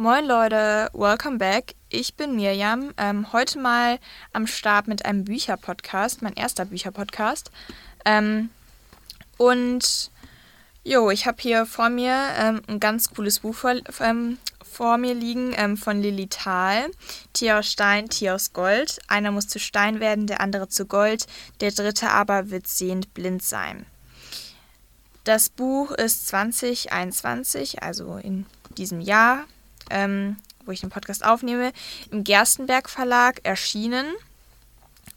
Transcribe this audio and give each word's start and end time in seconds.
Moin 0.00 0.26
Leute, 0.26 0.90
welcome 0.92 1.38
back. 1.38 1.74
Ich 1.88 2.14
bin 2.14 2.36
Mirjam. 2.36 2.94
Ähm, 2.98 3.32
heute 3.32 3.58
mal 3.58 3.98
am 4.32 4.46
Start 4.46 4.86
mit 4.86 5.04
einem 5.04 5.24
Bücherpodcast, 5.24 6.22
mein 6.22 6.34
erster 6.34 6.66
Bücherpodcast. 6.66 7.50
Ähm, 8.04 8.50
und 9.38 10.12
jo, 10.84 11.10
ich 11.10 11.26
habe 11.26 11.38
hier 11.40 11.66
vor 11.66 11.88
mir 11.88 12.14
ähm, 12.38 12.62
ein 12.68 12.78
ganz 12.78 13.10
cooles 13.10 13.40
Buch 13.40 13.56
vor, 13.56 13.74
ähm, 13.98 14.38
vor 14.62 14.98
mir 14.98 15.14
liegen 15.14 15.52
ähm, 15.56 15.76
von 15.76 16.00
Lilly 16.00 16.28
Thal. 16.28 16.92
Tier 17.32 17.58
aus 17.58 17.66
Stein, 17.66 18.08
Tier 18.08 18.36
aus 18.36 18.52
Gold. 18.52 19.00
Einer 19.08 19.32
muss 19.32 19.48
zu 19.48 19.58
Stein 19.58 19.98
werden, 19.98 20.28
der 20.28 20.40
andere 20.40 20.68
zu 20.68 20.86
Gold, 20.86 21.26
der 21.58 21.72
dritte 21.72 22.10
aber 22.10 22.50
wird 22.50 22.68
sehend 22.68 23.14
blind 23.14 23.42
sein. 23.42 23.84
Das 25.24 25.48
Buch 25.48 25.90
ist 25.90 26.28
2021, 26.28 27.82
also 27.82 28.16
in 28.18 28.46
diesem 28.76 29.00
Jahr 29.00 29.44
ähm, 29.90 30.36
wo 30.64 30.72
ich 30.72 30.80
den 30.80 30.90
Podcast 30.90 31.24
aufnehme, 31.24 31.72
im 32.10 32.24
Gerstenberg 32.24 32.88
Verlag 32.90 33.40
erschienen. 33.42 34.06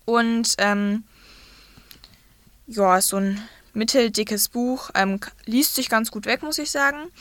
Und 0.06 0.56
ähm, 0.58 1.04
ja, 2.68 3.02
so 3.02 3.18
ein 3.18 3.42
mitteldickes 3.74 4.50
Buch. 4.50 4.90
Ähm, 4.96 5.20
liest 5.46 5.76
sich 5.76 5.90
ganz 5.90 6.12
gut 6.12 6.26
weg, 6.26 6.44
muss 6.44 6.58
ich 6.58 6.72
sagen. 6.72 7.12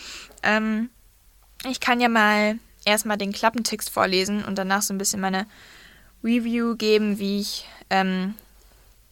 Ähm, 0.42 0.90
ich 1.68 1.80
kann 1.80 2.00
ja 2.00 2.08
mal 2.08 2.58
erstmal 2.84 3.18
den 3.18 3.32
Klappentext 3.32 3.90
vorlesen 3.90 4.44
und 4.44 4.56
danach 4.56 4.82
so 4.82 4.94
ein 4.94 4.98
bisschen 4.98 5.20
meine 5.20 5.46
Review 6.22 6.76
geben, 6.76 7.18
wie 7.18 7.40
ich 7.40 7.66
ähm, 7.90 8.34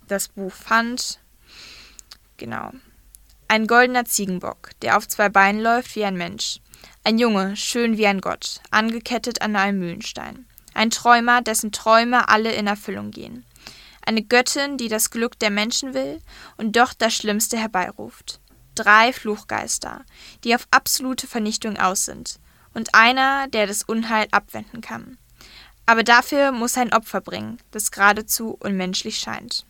das 0.07 0.29
Buch 0.29 0.53
fand. 0.53 1.19
Genau. 2.37 2.73
Ein 3.49 3.67
goldener 3.67 4.05
Ziegenbock, 4.05 4.71
der 4.83 4.97
auf 4.97 5.09
zwei 5.09 5.29
Beinen 5.29 5.61
läuft 5.61 5.97
wie 5.97 6.05
ein 6.05 6.17
Mensch. 6.17 6.61
Ein 7.05 7.19
Junge, 7.19 7.57
schön 7.57 7.97
wie 7.97 8.07
ein 8.07 8.21
Gott, 8.21 8.61
angekettet 8.71 9.41
an 9.41 9.57
einem 9.57 9.79
Mühlenstein. 9.79 10.47
Ein 10.75 10.91
Träumer, 10.91 11.41
dessen 11.41 11.73
Träume 11.73 12.29
alle 12.29 12.53
in 12.53 12.67
Erfüllung 12.67 13.11
gehen. 13.11 13.45
Eine 14.05 14.23
Göttin, 14.23 14.77
die 14.77 14.89
das 14.89 15.11
Glück 15.11 15.39
der 15.39 15.51
Menschen 15.51 15.95
will 15.95 16.21
und 16.57 16.77
doch 16.77 16.93
das 16.93 17.15
Schlimmste 17.15 17.57
herbeiruft. 17.57 18.41
Drei 18.75 19.13
Fluchgeister, 19.13 20.05
die 20.45 20.55
auf 20.55 20.69
absolute 20.71 21.27
Vernichtung 21.27 21.79
aus 21.79 22.05
sind. 22.05 22.41
Und 22.75 22.95
einer, 22.95 23.49
der 23.49 23.67
das 23.67 23.83
Unheil 23.83 24.29
abwenden 24.31 24.83
kann. 24.83 25.19
Aber 25.87 26.05
dafür 26.05 26.53
muss 26.53 26.77
er 26.77 26.83
ein 26.83 26.93
Opfer 26.93 27.21
bringen, 27.21 27.59
das 27.71 27.91
geradezu 27.91 28.57
unmenschlich 28.61 29.19
scheint. 29.19 29.67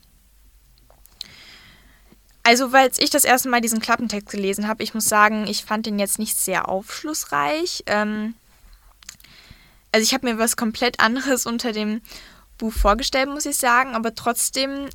Also, 2.49 2.71
weil 2.71 2.89
ich 2.97 3.11
das 3.11 3.25
erste 3.25 3.47
Mal 3.47 3.61
diesen 3.61 3.79
Klappentext 3.79 4.27
gelesen 4.27 4.67
habe, 4.67 4.81
ich 4.81 4.95
muss 4.95 5.05
sagen, 5.05 5.45
ich 5.45 5.63
fand 5.63 5.85
den 5.85 5.99
jetzt 5.99 6.17
nicht 6.17 6.35
sehr 6.35 6.67
aufschlussreich. 6.67 7.83
Ähm, 7.85 8.33
also, 9.91 10.03
ich 10.03 10.15
habe 10.15 10.25
mir 10.25 10.39
was 10.39 10.57
komplett 10.57 10.99
anderes 10.99 11.45
unter 11.45 11.73
dem 11.73 12.01
Buch 12.57 12.73
vorgestellt, 12.73 13.29
muss 13.29 13.45
ich 13.45 13.57
sagen, 13.57 13.93
aber 13.93 14.15
trotzdem, 14.15 14.89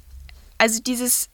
also 0.58 0.82
dieses 0.82 1.28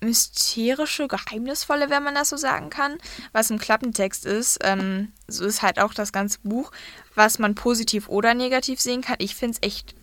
mysterische, 0.00 1.06
geheimnisvolle, 1.06 1.90
wenn 1.90 2.02
man 2.02 2.14
das 2.14 2.30
so 2.30 2.38
sagen 2.38 2.70
kann, 2.70 2.96
was 3.32 3.50
im 3.50 3.58
Klappentext 3.58 4.24
ist, 4.24 4.58
ähm, 4.62 5.12
so 5.28 5.44
ist 5.44 5.60
halt 5.60 5.78
auch 5.78 5.92
das 5.92 6.12
ganze 6.12 6.38
Buch, 6.44 6.72
was 7.14 7.38
man 7.38 7.54
positiv 7.54 8.08
oder 8.08 8.32
negativ 8.32 8.80
sehen 8.80 9.02
kann. 9.02 9.16
Ich 9.18 9.34
finde 9.34 9.58
es 9.60 9.68
echt 9.68 9.94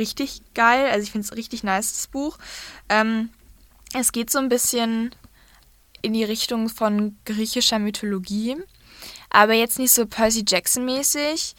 richtig 0.00 0.40
geil, 0.54 0.90
also 0.90 1.04
ich 1.04 1.12
finde 1.12 1.26
es 1.26 1.36
richtig 1.36 1.62
nice, 1.62 1.92
das 1.92 2.08
Buch. 2.08 2.38
Ähm, 2.88 3.30
es 3.94 4.12
geht 4.12 4.30
so 4.30 4.38
ein 4.38 4.48
bisschen 4.48 5.14
in 6.02 6.12
die 6.12 6.24
Richtung 6.24 6.68
von 6.68 7.16
griechischer 7.24 7.78
Mythologie, 7.78 8.56
aber 9.30 9.54
jetzt 9.54 9.78
nicht 9.78 9.92
so 9.92 10.06
Percy 10.06 10.44
Jackson 10.46 10.84
mäßig, 10.84 11.54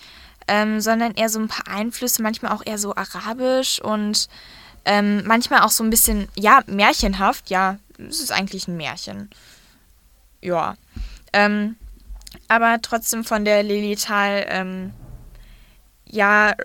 ähm, 0.47 0.79
sondern 0.79 1.13
eher 1.13 1.29
so 1.29 1.39
ein 1.39 1.47
paar 1.47 1.67
Einflüsse, 1.67 2.21
manchmal 2.21 2.51
auch 2.53 2.63
eher 2.65 2.77
so 2.77 2.95
arabisch 2.95 3.81
und 3.81 4.27
ähm, 4.85 5.23
manchmal 5.25 5.61
auch 5.61 5.69
so 5.69 5.83
ein 5.83 5.89
bisschen, 5.89 6.29
ja, 6.37 6.61
märchenhaft. 6.65 7.49
Ja, 7.49 7.77
es 7.97 8.21
ist 8.21 8.31
eigentlich 8.31 8.67
ein 8.67 8.77
Märchen. 8.77 9.29
Ja. 10.41 10.75
Ähm, 11.33 11.75
aber 12.47 12.79
trotzdem 12.81 13.25
von 13.25 13.43
der 13.43 13.63
Lilital, 13.63 14.45
ähm, 14.47 14.93
ja, 16.05 16.55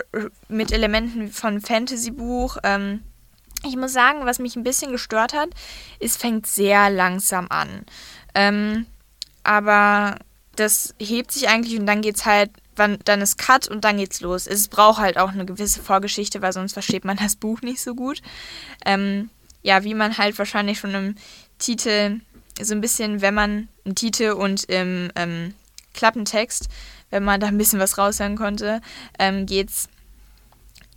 mit 0.46 0.70
Elementen 0.70 1.32
von 1.32 1.60
Fantasy-Buch. 1.60 2.58
Ähm, 2.62 3.02
ich 3.64 3.76
muss 3.76 3.92
sagen, 3.92 4.26
was 4.26 4.38
mich 4.38 4.56
ein 4.56 4.64
bisschen 4.64 4.92
gestört 4.92 5.34
hat, 5.34 5.50
es 6.00 6.16
fängt 6.16 6.46
sehr 6.46 6.90
langsam 6.90 7.46
an. 7.48 7.84
Ähm, 8.34 8.86
aber 9.44 10.16
das 10.56 10.94
hebt 10.98 11.32
sich 11.32 11.48
eigentlich 11.48 11.78
und 11.78 11.86
dann 11.86 12.02
geht's 12.02 12.26
halt, 12.26 12.50
dann 12.74 13.20
ist 13.20 13.38
Cut 13.38 13.68
und 13.68 13.84
dann 13.84 13.98
geht's 13.98 14.20
los. 14.20 14.46
Es 14.46 14.68
braucht 14.68 15.00
halt 15.00 15.18
auch 15.18 15.30
eine 15.30 15.44
gewisse 15.44 15.82
Vorgeschichte, 15.82 16.42
weil 16.42 16.52
sonst 16.52 16.72
versteht 16.72 17.04
man 17.04 17.16
das 17.22 17.36
Buch 17.36 17.62
nicht 17.62 17.80
so 17.80 17.94
gut. 17.94 18.22
Ähm, 18.84 19.30
ja, 19.62 19.84
wie 19.84 19.94
man 19.94 20.18
halt 20.18 20.38
wahrscheinlich 20.38 20.78
schon 20.78 20.94
im 20.94 21.14
Titel 21.58 22.20
so 22.60 22.74
ein 22.74 22.80
bisschen, 22.80 23.22
wenn 23.22 23.34
man 23.34 23.68
im 23.84 23.94
Titel 23.94 24.32
und 24.32 24.64
im 24.64 25.10
ähm, 25.14 25.54
Klappentext, 25.94 26.68
wenn 27.10 27.24
man 27.24 27.40
da 27.40 27.46
ein 27.46 27.58
bisschen 27.58 27.78
was 27.78 27.98
raushören 27.98 28.36
konnte, 28.36 28.80
ähm, 29.18 29.46
geht's 29.46 29.88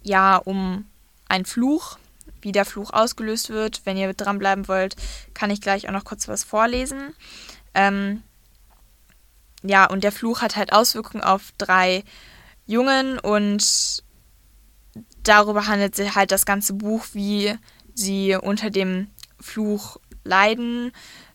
ja 0.03 0.37
um 0.37 0.85
einen 1.27 1.45
Fluch, 1.45 1.97
wie 2.45 2.51
der 2.51 2.63
Fluch 2.63 2.93
ausgelöst 2.93 3.49
wird. 3.49 3.81
Wenn 3.85 3.97
ihr 3.97 4.13
dranbleiben 4.13 4.67
wollt, 4.67 4.95
kann 5.33 5.49
ich 5.49 5.59
gleich 5.59 5.87
auch 5.87 5.93
noch 5.93 6.05
kurz 6.05 6.27
was 6.27 6.43
vorlesen. 6.43 7.13
Ähm, 7.73 8.21
ja, 9.63 9.85
und 9.85 10.03
der 10.03 10.11
Fluch 10.11 10.41
hat 10.41 10.55
halt 10.55 10.71
Auswirkungen 10.71 11.23
auf 11.23 11.51
drei 11.57 12.03
Jungen 12.67 13.19
und 13.19 14.03
darüber 15.23 15.67
handelt 15.67 15.95
sich 15.95 16.15
halt 16.15 16.31
das 16.31 16.45
ganze 16.45 16.73
Buch, 16.73 17.05
wie 17.13 17.55
sie 17.95 18.35
unter 18.35 18.69
dem 18.69 19.07
Fluch 19.39 19.97
leiden, 20.23 20.91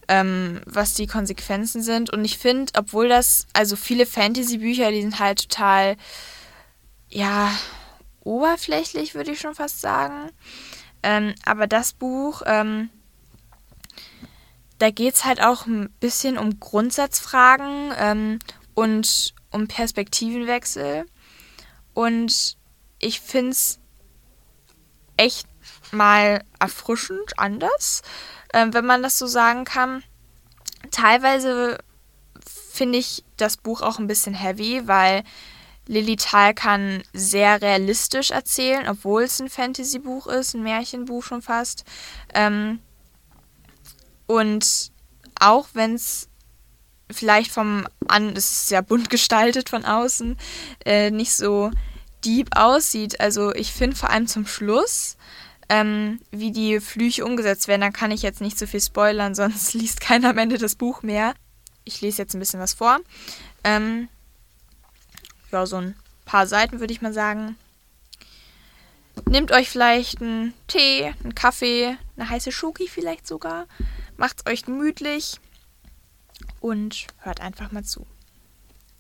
ähm, 0.07 0.61
was 0.65 0.95
die 0.95 1.09
Konsequenzen 1.09 1.83
sind. 1.83 2.11
Und 2.11 2.25
ich 2.25 2.39
finde, 2.39 2.73
obwohl 2.77 3.09
das, 3.09 3.47
also 3.53 3.75
viele 3.75 4.07
Fantasy-Bücher, 4.07 4.93
die 4.93 5.03
sind 5.03 5.19
halt 5.19 5.51
total, 5.51 5.97
ja, 7.09 7.53
oberflächlich, 8.23 9.15
würde 9.15 9.33
ich 9.33 9.41
schon 9.41 9.55
fast 9.55 9.81
sagen. 9.81 10.31
Ähm, 11.03 11.35
aber 11.45 11.67
das 11.67 11.93
Buch, 11.93 12.43
ähm, 12.47 12.91
da 14.79 14.91
geht 14.91 15.15
es 15.15 15.25
halt 15.25 15.43
auch 15.43 15.67
ein 15.67 15.91
bisschen 16.01 16.39
um 16.39 16.59
Grundsatzfragen 16.59 17.93
ähm, 17.99 18.39
und 18.75 19.35
um 19.51 19.69
Perspektivenwechsel. 19.69 21.07
Und 21.95 22.57
ich 22.99 23.21
finde 23.21 23.51
es 23.51 23.79
echt 25.17 25.47
mal 25.93 26.43
erfrischend 26.59 27.39
anders, 27.39 28.03
äh, 28.53 28.67
wenn 28.71 28.87
man 28.87 29.03
das 29.03 29.19
so 29.19 29.27
sagen 29.27 29.65
kann. 29.65 30.03
Teilweise 30.91 31.79
finde 32.73 32.99
ich 32.99 33.25
das 33.37 33.57
Buch 33.57 33.83
auch 33.83 33.99
ein 33.99 34.07
bisschen 34.07 34.35
heavy, 34.35 34.87
weil 34.87 35.25
Lilly 35.87 36.17
Tal 36.17 36.55
kann 36.55 37.03
sehr 37.13 37.61
realistisch 37.61 38.31
erzählen, 38.31 38.89
obwohl 38.89 39.25
es 39.25 39.41
ein 39.41 39.49
Fantasy-Buch 39.49 40.27
ist, 40.29 40.55
ein 40.55 40.63
Märchenbuch 40.63 41.25
schon 41.25 41.43
fast. 41.43 41.85
Ähm, 42.35 42.81
und 44.27 44.93
auch 45.41 45.69
wenn 45.73 45.95
es 45.95 46.29
vielleicht 47.11 47.51
vom 47.51 47.87
an, 48.07 48.37
es 48.37 48.51
ist 48.51 48.69
sehr 48.69 48.83
bunt 48.83 49.11
gestaltet 49.11 49.69
von 49.69 49.85
außen, 49.85 50.37
äh, 50.85 51.11
nicht 51.11 51.33
so 51.33 51.71
deep 52.25 52.57
aussieht. 52.57 53.21
Also 53.21 53.53
ich 53.55 53.73
finde 53.73 53.97
vor 53.97 54.11
allem 54.11 54.27
zum 54.27 54.47
Schluss, 54.47 55.17
ähm, 55.69 56.21
wie 56.31 56.53
die 56.53 56.81
Flüche 56.81 57.25
umgesetzt 57.25 57.69
werden, 57.69 57.81
da 57.81 57.91
kann 57.91 58.11
ich 58.11 58.23
jetzt 58.23 58.41
nicht 58.41 58.59
so 58.59 58.67
viel 58.67 58.81
spoilern, 58.81 59.35
sonst 59.35 59.75
liest 59.75 60.01
keiner 60.01 60.31
am 60.31 60.39
Ende 60.39 60.59
das 60.59 60.77
Buch 60.77 61.03
mehr. 61.03 61.35
Ich 61.85 62.01
lese 62.01 62.23
jetzt 62.23 62.35
ein 62.35 62.41
bisschen 62.41 62.61
was 62.61 62.75
vor. 62.75 62.99
Ähm, 63.65 64.09
ja, 65.51 65.67
so 65.67 65.77
ein 65.77 65.97
paar 66.25 66.47
Seiten 66.47 66.81
würde 66.81 66.93
ich 66.93 67.03
mal 67.03 67.13
sagen. 67.13 67.57
Nehmt 69.29 69.53
euch 69.53 69.69
vielleicht 69.69 70.21
einen 70.21 70.55
Tee, 70.67 71.13
einen 71.23 71.35
Kaffee, 71.35 71.97
eine 72.17 72.29
heiße 72.29 72.53
Schoki 72.53 72.89
vielleicht 72.89 73.27
sogar. 73.27 73.67
Macht's 74.17 74.47
euch 74.47 74.65
gemütlich 74.65 75.41
und 76.61 77.07
hört 77.19 77.41
einfach 77.41 77.73
mal 77.73 77.85
zu. 77.85 78.07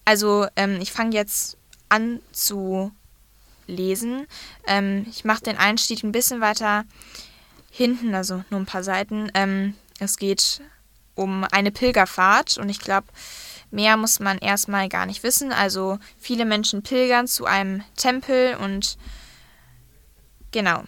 Also, 0.04 0.46
ähm, 0.56 0.80
ich 0.80 0.92
fange 0.92 1.14
jetzt 1.14 1.56
an 1.88 2.20
zu 2.32 2.92
lesen. 3.66 4.26
Ähm, 4.66 5.06
ich 5.08 5.24
mache 5.24 5.42
den 5.42 5.56
Einstieg 5.56 6.02
ein 6.02 6.12
bisschen 6.12 6.40
weiter 6.40 6.84
hinten, 7.70 8.14
also 8.14 8.44
nur 8.50 8.60
ein 8.60 8.66
paar 8.66 8.82
Seiten. 8.82 9.30
Ähm, 9.34 9.74
es 9.98 10.16
geht 10.16 10.62
um 11.14 11.44
eine 11.44 11.70
Pilgerfahrt 11.70 12.58
und 12.58 12.68
ich 12.68 12.80
glaube, 12.80 13.06
Mehr 13.70 13.96
muss 13.96 14.20
man 14.20 14.38
erstmal 14.38 14.88
gar 14.88 15.06
nicht 15.06 15.22
wissen. 15.22 15.52
Also 15.52 15.98
viele 16.18 16.44
Menschen 16.44 16.82
pilgern 16.82 17.26
zu 17.26 17.46
einem 17.46 17.82
Tempel 17.96 18.56
und 18.56 18.98
genau. 20.50 20.84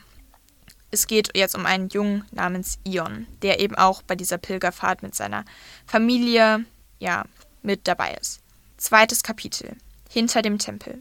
Es 0.90 1.06
geht 1.06 1.30
jetzt 1.34 1.54
um 1.54 1.64
einen 1.64 1.88
Jungen 1.88 2.24
namens 2.32 2.78
Ion, 2.84 3.26
der 3.40 3.60
eben 3.60 3.76
auch 3.76 4.02
bei 4.02 4.14
dieser 4.14 4.36
Pilgerfahrt 4.36 5.02
mit 5.02 5.14
seiner 5.14 5.44
Familie 5.86 6.64
ja 6.98 7.24
mit 7.62 7.88
dabei 7.88 8.14
ist. 8.20 8.40
Zweites 8.76 9.22
Kapitel. 9.22 9.76
hinter 10.12 10.42
dem 10.42 10.58
Tempel. 10.58 11.00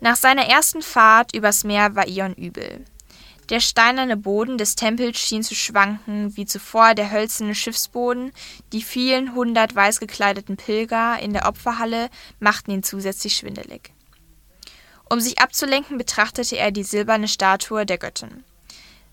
Nach 0.00 0.16
seiner 0.16 0.46
ersten 0.46 0.82
Fahrt 0.82 1.34
übers 1.34 1.62
Meer 1.62 1.94
war 1.94 2.08
Ion 2.08 2.34
übel. 2.34 2.84
Der 3.52 3.60
steinerne 3.60 4.16
Boden 4.16 4.56
des 4.56 4.76
Tempels 4.76 5.18
schien 5.18 5.42
zu 5.42 5.54
schwanken, 5.54 6.34
wie 6.38 6.46
zuvor 6.46 6.94
der 6.94 7.10
hölzerne 7.10 7.54
Schiffsboden, 7.54 8.32
die 8.72 8.80
vielen 8.80 9.34
hundert 9.34 9.74
weiß 9.74 10.00
gekleideten 10.00 10.56
Pilger 10.56 11.18
in 11.20 11.34
der 11.34 11.46
Opferhalle 11.46 12.08
machten 12.40 12.70
ihn 12.70 12.82
zusätzlich 12.82 13.36
schwindelig. 13.36 13.92
Um 15.10 15.20
sich 15.20 15.38
abzulenken, 15.38 15.98
betrachtete 15.98 16.56
er 16.56 16.70
die 16.70 16.82
silberne 16.82 17.28
Statue 17.28 17.84
der 17.84 17.98
Göttin. 17.98 18.42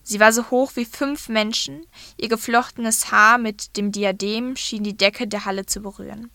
Sie 0.03 0.21
war 0.21 0.31
so 0.31 0.49
hoch 0.49 0.71
wie 0.75 0.85
fünf 0.85 1.27
Menschen, 1.27 1.85
ihr 2.15 2.29
geflochtenes 2.29 3.11
Haar 3.11 3.39
mit 3.39 3.75
dem 3.75 3.91
Diadem 3.91 4.55
schien 4.55 4.85
die 4.85 4.95
Decke 4.95 5.27
der 5.27 5.43
Halle 5.43 5.65
zu 5.65 5.81
berühren. 5.81 6.31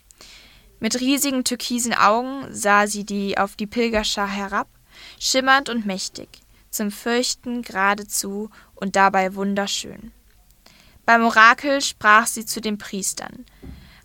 Mit 0.79 0.99
riesigen 0.99 1.43
türkisen 1.43 1.95
Augen 1.95 2.45
sah 2.51 2.85
sie 2.85 3.03
die 3.03 3.39
auf 3.39 3.55
die 3.55 3.65
Pilgerschar 3.65 4.27
herab, 4.29 4.67
schimmernd 5.17 5.69
und 5.69 5.87
mächtig 5.87 6.44
zum 6.75 6.91
Fürchten 6.91 7.61
geradezu 7.61 8.49
und 8.75 8.95
dabei 8.95 9.35
wunderschön. 9.35 10.11
Beim 11.05 11.23
Orakel 11.23 11.81
sprach 11.81 12.27
sie 12.27 12.45
zu 12.45 12.61
den 12.61 12.77
Priestern, 12.77 13.45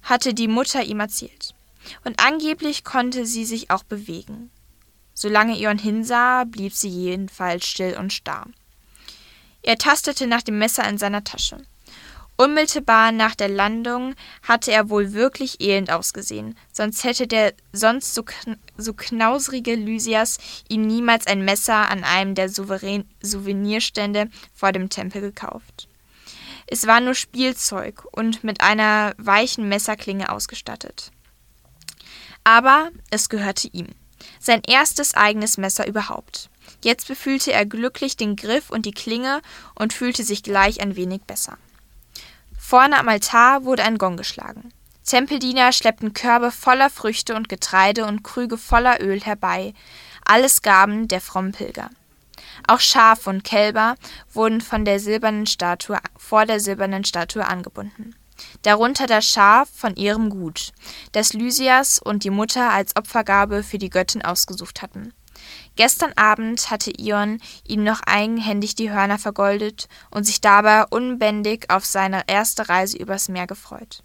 hatte 0.03 0.35
die 0.35 0.49
Mutter 0.49 0.83
ihm 0.83 1.01
erzählt. 1.01 1.55
Und 2.05 2.23
angeblich 2.23 2.85
konnte 2.85 3.25
sie 3.25 3.45
sich 3.45 3.71
auch 3.71 3.83
bewegen. 3.85 4.51
Solange 5.15 5.59
Ion 5.59 5.79
hinsah, 5.79 6.45
blieb 6.45 6.75
sie 6.75 6.89
jedenfalls 6.89 7.67
still 7.67 7.97
und 7.99 8.13
starr. 8.13 8.47
Er 9.63 9.77
tastete 9.77 10.27
nach 10.27 10.43
dem 10.43 10.59
Messer 10.59 10.89
in 10.89 10.99
seiner 10.99 11.25
Tasche. 11.25 11.59
Unmittelbar 12.41 13.13
nach 13.13 13.35
der 13.35 13.51
Landung 13.51 14.15
hatte 14.43 14.73
er 14.73 14.89
wohl 14.89 15.13
wirklich 15.13 15.61
elend 15.61 15.91
ausgesehen, 15.91 16.57
sonst 16.73 17.05
hätte 17.05 17.27
der 17.27 17.53
sonst 17.75 18.15
so, 18.15 18.23
kn 18.23 18.57
so 18.79 18.95
knausrige 18.95 19.75
Lysias 19.75 20.39
ihm 20.67 20.87
niemals 20.87 21.27
ein 21.27 21.45
Messer 21.45 21.91
an 21.91 22.03
einem 22.03 22.35
der 22.35 22.49
Souverän 22.49 23.07
Souvenirstände 23.21 24.31
vor 24.55 24.73
dem 24.73 24.89
Tempel 24.89 25.21
gekauft. 25.21 25.87
Es 26.67 26.87
war 26.87 27.03
nur 27.03 27.15
Spielzeug 27.15 28.07
und 28.11 28.43
mit 28.43 28.63
einer 28.63 29.13
weichen 29.19 29.69
Messerklinge 29.69 30.33
ausgestattet. 30.33 31.11
Aber 32.43 32.91
es 33.11 33.29
gehörte 33.29 33.69
ihm. 33.69 33.89
Sein 34.39 34.63
erstes 34.67 35.13
eigenes 35.13 35.59
Messer 35.59 35.87
überhaupt. 35.87 36.49
Jetzt 36.83 37.07
befühlte 37.07 37.53
er 37.53 37.67
glücklich 37.67 38.17
den 38.17 38.35
Griff 38.35 38.71
und 38.71 38.87
die 38.87 38.93
Klinge 38.93 39.43
und 39.75 39.93
fühlte 39.93 40.25
sich 40.25 40.43
gleich 40.43 40.81
ein 40.81 40.97
wenig 40.97 41.21
besser. 41.25 41.59
Vorne 42.71 43.01
am 43.01 43.09
Altar 43.09 43.65
wurde 43.65 43.83
ein 43.83 43.99
Gong 43.99 44.17
geschlagen. 44.17 44.73
Tempeldiener 45.05 45.73
schleppten 45.73 46.15
Körbe 46.15 46.53
voller 46.53 46.89
Früchte 46.89 47.35
und 47.35 47.49
Getreide 47.49 48.07
und 48.07 48.23
Krüge 48.23 48.57
voller 48.57 49.03
Öl 49.03 49.21
herbei, 49.21 49.75
alles 50.25 50.63
Gaben 50.63 51.09
der 51.09 51.21
frommen 51.21 51.51
Pilger. 51.51 51.91
Auch 52.69 52.79
Schafe 52.79 53.29
und 53.29 53.43
Kälber 53.43 53.97
wurden 54.33 54.61
von 54.61 54.85
der 54.85 55.01
silbernen 55.01 55.47
Statue 55.47 55.99
vor 56.17 56.47
der 56.47 56.61
silbernen 56.61 57.03
Statue 57.03 57.45
angebunden. 57.45 58.15
Darunter 58.63 59.09
das 59.09 59.27
Schaf 59.27 59.69
von 59.75 59.97
ihrem 59.97 60.31
Gut, 60.31 60.71
das 61.11 61.33
Lysias 61.33 61.99
und 61.99 62.23
die 62.23 62.31
Mutter 62.31 62.71
als 62.71 62.95
Opfergabe 62.95 63.65
für 63.65 63.79
die 63.79 63.91
Göttin 63.91 64.23
ausgesucht 64.23 64.81
hatten. 64.81 65.13
Gestern 65.81 66.13
Abend 66.15 66.71
hatte 66.71 66.93
Ion 66.99 67.41
ihm 67.67 67.85
noch 67.85 68.03
eigenhändig 68.05 68.75
die 68.75 68.91
Hörner 68.91 69.19
vergoldet 69.19 69.89
und 70.11 70.25
sich 70.25 70.43
dabei 70.43 70.85
unbändig 70.85 71.71
auf 71.71 71.87
seine 71.87 72.25
erste 72.27 72.69
Reise 72.69 72.99
übers 72.99 73.31
Meer 73.31 73.47
gefreut. 73.47 74.03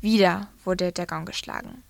Wieder 0.00 0.46
wurde 0.64 0.92
der 0.92 1.08
Gong 1.08 1.24
geschlagen. 1.24 1.82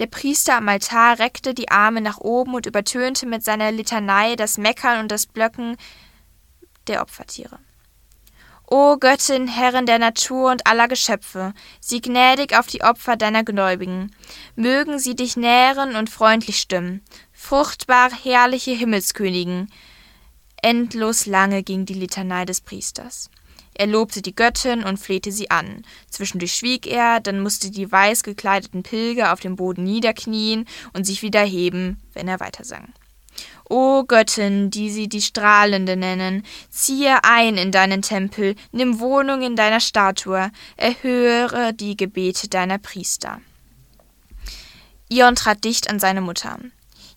Der 0.00 0.06
Priester 0.06 0.56
am 0.56 0.68
Altar 0.68 1.20
reckte 1.20 1.54
die 1.54 1.68
Arme 1.68 2.00
nach 2.00 2.18
oben 2.18 2.52
und 2.54 2.66
übertönte 2.66 3.26
mit 3.26 3.44
seiner 3.44 3.70
Litanei 3.70 4.34
das 4.34 4.58
Meckern 4.58 5.02
und 5.02 5.12
das 5.12 5.26
Blöcken 5.26 5.76
der 6.88 7.02
Opfertiere. 7.02 7.60
O 8.70 8.98
Göttin, 8.98 9.48
Herrin 9.48 9.86
der 9.86 9.98
Natur 9.98 10.50
und 10.50 10.66
aller 10.66 10.88
Geschöpfe, 10.88 11.54
sieh 11.80 12.02
gnädig 12.02 12.58
auf 12.58 12.66
die 12.66 12.82
Opfer 12.82 13.16
deiner 13.16 13.42
Gläubigen. 13.42 14.14
Mögen 14.56 14.98
sie 14.98 15.16
dich 15.16 15.38
nähren 15.38 15.96
und 15.96 16.10
freundlich 16.10 16.58
stimmen. 16.58 17.02
Fruchtbar 17.40 18.10
herrliche 18.10 18.72
Himmelskönigin. 18.72 19.68
Endlos 20.60 21.24
lange 21.24 21.62
ging 21.62 21.86
die 21.86 21.94
Litanei 21.94 22.44
des 22.44 22.60
Priesters. 22.60 23.30
Er 23.74 23.86
lobte 23.86 24.20
die 24.20 24.34
Göttin 24.34 24.82
und 24.82 24.98
flehte 24.98 25.30
sie 25.30 25.48
an. 25.48 25.82
Zwischendurch 26.10 26.52
schwieg 26.52 26.86
er, 26.86 27.20
dann 27.20 27.40
musste 27.40 27.70
die 27.70 27.90
weiß 27.90 28.24
gekleideten 28.24 28.82
Pilger 28.82 29.32
auf 29.32 29.40
dem 29.40 29.54
Boden 29.54 29.84
niederknien 29.84 30.66
und 30.92 31.04
sich 31.04 31.22
wieder 31.22 31.42
heben, 31.42 32.02
wenn 32.12 32.28
er 32.28 32.40
weitersang. 32.40 32.92
O 33.70 34.02
Göttin, 34.02 34.68
die 34.68 34.90
sie 34.90 35.08
die 35.08 35.22
Strahlende 35.22 35.96
nennen, 35.96 36.44
ziehe 36.68 37.22
ein 37.22 37.56
in 37.56 37.70
deinen 37.70 38.02
Tempel, 38.02 38.56
nimm 38.72 38.98
Wohnung 38.98 39.42
in 39.42 39.54
deiner 39.54 39.80
Statue, 39.80 40.50
erhöre 40.76 41.72
die 41.72 41.96
Gebete 41.96 42.48
deiner 42.48 42.78
Priester. 42.78 43.40
Ion 45.08 45.36
trat 45.36 45.64
dicht 45.64 45.88
an 45.88 46.00
seine 46.00 46.20
Mutter. 46.20 46.58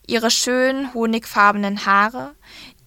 Ihre 0.08 0.32
schönen, 0.32 0.94
honigfarbenen 0.94 1.86
Haare, 1.86 2.36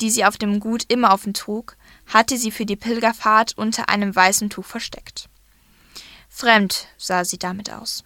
die 0.01 0.11
sie 0.11 0.25
auf 0.25 0.37
dem 0.37 0.61
Gut 0.61 0.85
immer 0.89 1.13
offen 1.13 1.35
trug, 1.35 1.77
hatte 2.07 2.37
sie 2.37 2.51
für 2.51 2.67
die 2.67 2.77
Pilgerfahrt 2.77 3.57
unter 3.57 3.89
einem 3.89 4.15
weißen 4.15 4.51
Tuch 4.51 4.67
versteckt. 4.67 5.29
Fremd 6.29 6.89
sah 6.99 7.25
sie 7.25 7.39
damit 7.39 7.73
aus. 7.73 8.05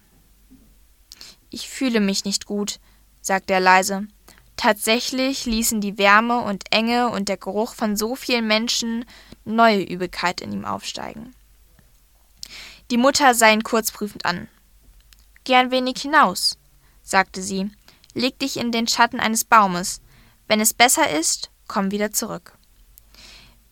Ich 1.49 1.67
fühle 1.67 1.99
mich 1.99 2.25
nicht 2.25 2.45
gut, 2.45 2.79
sagte 3.21 3.53
er 3.53 3.59
leise. 3.59 4.07
Tatsächlich 4.55 5.45
ließen 5.45 5.81
die 5.81 5.97
Wärme 5.97 6.41
und 6.41 6.65
Enge 6.71 7.09
und 7.09 7.29
der 7.29 7.37
Geruch 7.37 7.73
von 7.73 7.95
so 7.95 8.15
vielen 8.15 8.45
Menschen 8.45 9.05
neue 9.45 9.81
Übelkeit 9.81 10.41
in 10.41 10.51
ihm 10.51 10.65
aufsteigen. 10.65 11.33
Die 12.91 12.97
Mutter 12.97 13.33
sah 13.33 13.49
ihn 13.51 13.63
kurz 13.63 13.91
prüfend 13.91 14.25
an. 14.25 14.47
Geh 15.43 15.55
ein 15.55 15.71
wenig 15.71 16.01
hinaus, 16.01 16.57
sagte 17.01 17.41
sie. 17.41 17.71
Leg 18.13 18.39
dich 18.39 18.57
in 18.57 18.71
den 18.71 18.87
Schatten 18.87 19.19
eines 19.19 19.43
Baumes. 19.43 20.01
Wenn 20.47 20.59
es 20.59 20.73
besser 20.73 21.09
ist, 21.09 21.51
komm 21.67 21.91
wieder 21.91 22.11
zurück. 22.11 22.57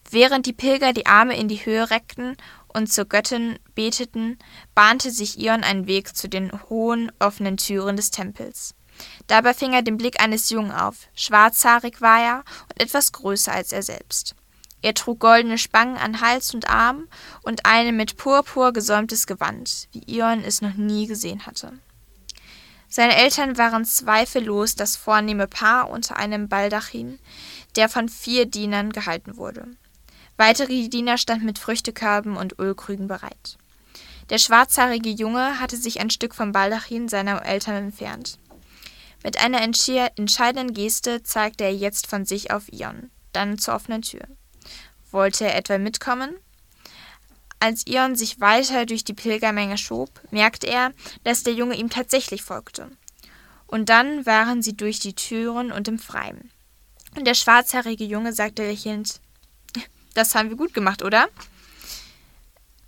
Während 0.10 0.46
die 0.46 0.54
Pilger 0.54 0.94
die 0.94 1.06
Arme 1.06 1.38
in 1.38 1.48
die 1.48 1.66
Höhe 1.66 1.90
reckten 1.90 2.38
und 2.68 2.92
zur 2.92 3.06
Göttin 3.06 3.60
beteten, 3.76 4.38
bahnte 4.74 5.12
sich 5.12 5.40
Ion 5.40 5.64
einen 5.64 5.88
Weg 5.88 6.16
zu 6.16 6.30
den 6.30 6.52
hohen, 6.70 7.12
offenen 7.20 7.58
Türen 7.58 7.98
des 7.98 8.12
Tempels. 8.12 8.74
Dabei 9.28 9.54
fing 9.54 9.74
er 9.74 9.82
den 9.82 9.98
Blick 9.98 10.22
eines 10.22 10.50
Jungen 10.50 10.72
auf. 10.72 11.08
Schwarzhaarig 11.14 12.02
war 12.02 12.22
er 12.22 12.44
und 12.70 12.82
etwas 12.82 13.12
größer 13.12 13.52
als 13.52 13.72
er 13.72 13.84
selbst. 13.84 14.36
Er 14.82 14.94
trug 14.94 15.20
goldene 15.20 15.58
Spangen 15.58 15.98
an 15.98 16.22
Hals 16.22 16.54
und 16.54 16.70
Arm 16.70 17.08
und 17.42 17.66
ein 17.66 17.96
mit 17.98 18.16
Purpur 18.18 18.74
gesäumtes 18.74 19.26
Gewand, 19.28 19.88
wie 19.92 20.04
Ion 20.06 20.44
es 20.44 20.62
noch 20.62 20.76
nie 20.76 21.08
gesehen 21.08 21.46
hatte. 21.46 21.80
Seine 22.90 23.16
Eltern 23.16 23.58
waren 23.58 23.86
zweifellos 23.86 24.76
das 24.76 24.96
vornehme 24.96 25.48
Paar 25.48 25.90
unter 25.90 26.18
einem 26.18 26.48
Baldachin, 26.48 27.20
der 27.76 27.90
von 27.90 28.10
vier 28.10 28.46
Dienern 28.46 28.92
gehalten 28.92 29.38
wurde. 29.38 29.68
Weitere 30.38 30.88
Diener 30.88 31.18
standen 31.18 31.46
mit 31.46 31.60
Früchtekörben 31.60 32.38
und 32.38 32.60
Ölkrügen 32.60 33.08
bereit. 33.08 33.58
Der 34.30 34.38
schwarzhaarige 34.38 35.10
Junge 35.10 35.60
hatte 35.60 35.78
sich 35.78 36.00
ein 36.00 36.10
Stück 36.10 36.36
vom 36.36 36.52
Baldachin 36.52 37.08
seiner 37.08 37.46
Eltern 37.46 37.76
entfernt. 37.76 38.38
Mit 39.24 39.38
einer 39.40 39.62
entscheidenden 39.62 40.74
Geste 40.74 41.24
zeigte 41.24 41.64
er 41.64 41.74
jetzt 41.74 42.08
von 42.08 42.26
sich 42.26 42.52
auf 42.52 42.72
Ion, 42.72 43.10
dann 43.34 43.58
zur 43.58 43.76
offenen 43.76 44.02
Tür. 44.02 44.28
Wollte 45.12 45.46
er 45.46 45.56
etwa 45.56 45.78
mitkommen? 45.78 46.38
Als 47.60 47.88
Ion 47.88 48.16
sich 48.16 48.40
weiter 48.40 48.86
durch 48.86 49.04
die 49.04 49.14
Pilgermenge 49.14 49.78
schob, 49.78 50.22
merkte 50.32 50.68
er, 50.68 50.94
dass 51.24 51.44
der 51.44 51.54
Junge 51.54 51.76
ihm 51.76 51.90
tatsächlich 51.90 52.44
folgte. 52.44 52.92
Und 53.66 53.90
dann 53.90 54.26
waren 54.26 54.62
sie 54.62 54.78
durch 54.78 55.00
die 55.00 55.16
Türen 55.16 55.72
und 55.72 55.88
im 55.88 56.00
Freien. 56.00 56.52
Und 57.16 57.26
der 57.26 57.34
schwarzhaarige 57.34 58.06
Junge 58.06 58.32
sagte 58.32 58.64
lächelnd, 58.64 59.20
das 60.14 60.36
haben 60.36 60.50
wir 60.50 60.58
gut 60.58 60.74
gemacht, 60.74 61.04
oder? 61.04 61.28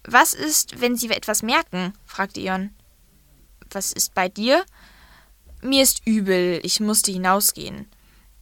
Was 0.04 0.34
ist, 0.34 0.82
wenn 0.82 0.96
Sie 0.96 1.10
etwas 1.10 1.44
merken? 1.44 1.94
fragte 2.06 2.40
Ion. 2.40 2.74
Was 3.72 3.92
ist 3.94 4.14
bei 4.16 4.30
dir? 4.30 4.66
Mir 5.62 5.84
ist 5.84 6.02
übel, 6.06 6.60
ich 6.64 6.80
musste 6.80 7.12
hinausgehen. 7.12 7.88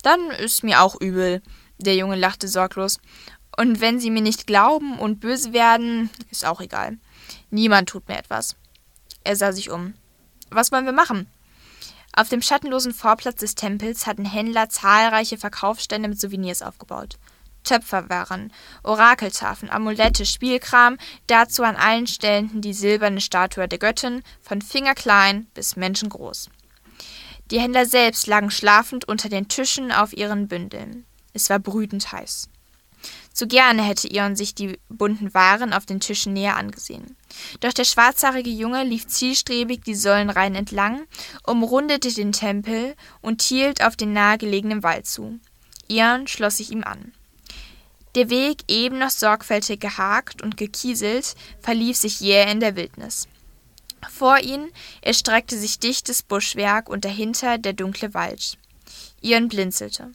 Dann 0.03 0.29
ist 0.31 0.63
mir 0.63 0.81
auch 0.81 1.00
übel. 1.01 1.41
Der 1.79 1.96
Junge 1.96 2.15
lachte 2.15 2.48
sorglos. 2.48 3.00
Und 3.58 3.82
wenn 3.82 4.00
Sie 4.00 4.12
mir 4.12 4.22
nicht 4.22 4.48
glauben 4.48 4.98
und 5.00 5.20
böse 5.20 5.52
werden, 5.52 6.10
ist 6.30 6.46
auch 6.46 6.62
egal. 6.62 6.98
Niemand 7.50 7.90
tut 7.90 8.08
mir 8.08 8.18
etwas. 8.18 8.56
Er 9.24 9.36
sah 9.36 9.52
sich 9.52 9.72
um. 9.72 9.96
Was 10.50 10.72
wollen 10.72 10.86
wir 10.86 10.94
machen? 10.94 11.28
Auf 12.14 12.30
dem 12.30 12.42
schattenlosen 12.42 12.94
Vorplatz 12.94 13.40
des 13.40 13.56
Tempels 13.56 14.08
hatten 14.08 14.26
Händler 14.26 14.70
zahlreiche 14.70 15.38
Verkaufsstände 15.38 16.08
mit 16.08 16.20
Souvenirs 16.20 16.62
aufgebaut. 16.62 17.18
Töpferwaren, 17.64 18.54
Orakeltafeln, 18.84 19.72
Amulette, 19.72 20.26
Spielkram, 20.26 20.98
dazu 21.26 21.64
an 21.64 21.76
allen 21.76 22.08
Stellen 22.08 22.62
die 22.62 22.74
silberne 22.74 23.22
Statue 23.22 23.68
der 23.68 23.80
Göttin, 23.80 24.24
von 24.42 24.62
fingerklein 24.62 25.48
bis 25.54 25.76
menschengroß. 25.76 26.50
Die 27.52 27.60
Händler 27.60 27.86
selbst 27.86 28.28
lagen 28.28 28.52
schlafend 28.52 29.08
unter 29.08 29.30
den 29.30 29.48
Tischen 29.48 29.92
auf 29.92 30.14
ihren 30.14 30.48
Bündeln. 30.48 31.06
Es 31.34 31.50
war 31.50 31.60
brütend 31.60 32.12
heiß. 32.12 32.50
Zu 33.38 33.46
gerne 33.46 33.84
hätte 33.84 34.12
Ion 34.12 34.36
sich 34.36 34.56
die 34.56 34.79
bunten 34.89 35.32
Waren 35.36 35.72
auf 35.72 35.86
den 35.86 36.00
Tischen 36.00 36.34
näher 36.34 36.58
angesehen. 36.58 37.15
Doch 37.60 37.72
der 37.72 37.84
schwarzhaarige 37.84 38.50
Junge 38.50 38.84
lief 38.84 39.06
zielstrebig 39.06 39.82
die 39.86 39.94
Säulenreihen 39.94 40.56
entlang, 40.56 41.03
umrundete 41.46 42.12
den 42.12 42.32
Tempel 42.32 42.96
und 43.22 43.44
hielt 43.44 43.84
auf 43.84 43.96
den 43.96 44.12
nahegelegenen 44.12 44.82
Wald 44.82 45.06
zu. 45.06 45.39
Ion 45.88 46.25
schloss 46.25 46.58
sich 46.58 46.72
ihm 46.72 46.84
an. 46.84 47.13
Der 48.15 48.32
Weg, 48.32 48.63
eben 48.70 48.98
noch 48.98 49.12
sorgfältig 49.12 49.82
gehakt 49.82 50.41
und 50.41 50.58
gekieselt, 50.58 51.36
verlief 51.62 51.96
sich 51.96 52.20
jäh 52.20 52.51
in 52.51 52.60
der 52.60 52.75
Wildnis. 52.75 53.27
Vor 54.12 54.39
ihnen 54.39 54.72
erstreckte 55.01 55.60
sich 55.60 55.77
dichtes 55.77 56.24
Buschwerk 56.24 56.89
und 56.89 57.06
dahinter 57.06 57.60
der 57.60 57.74
dunkle 57.74 58.15
Wald. 58.15 58.58
Ian 59.22 59.48
blinzelte. 59.48 60.12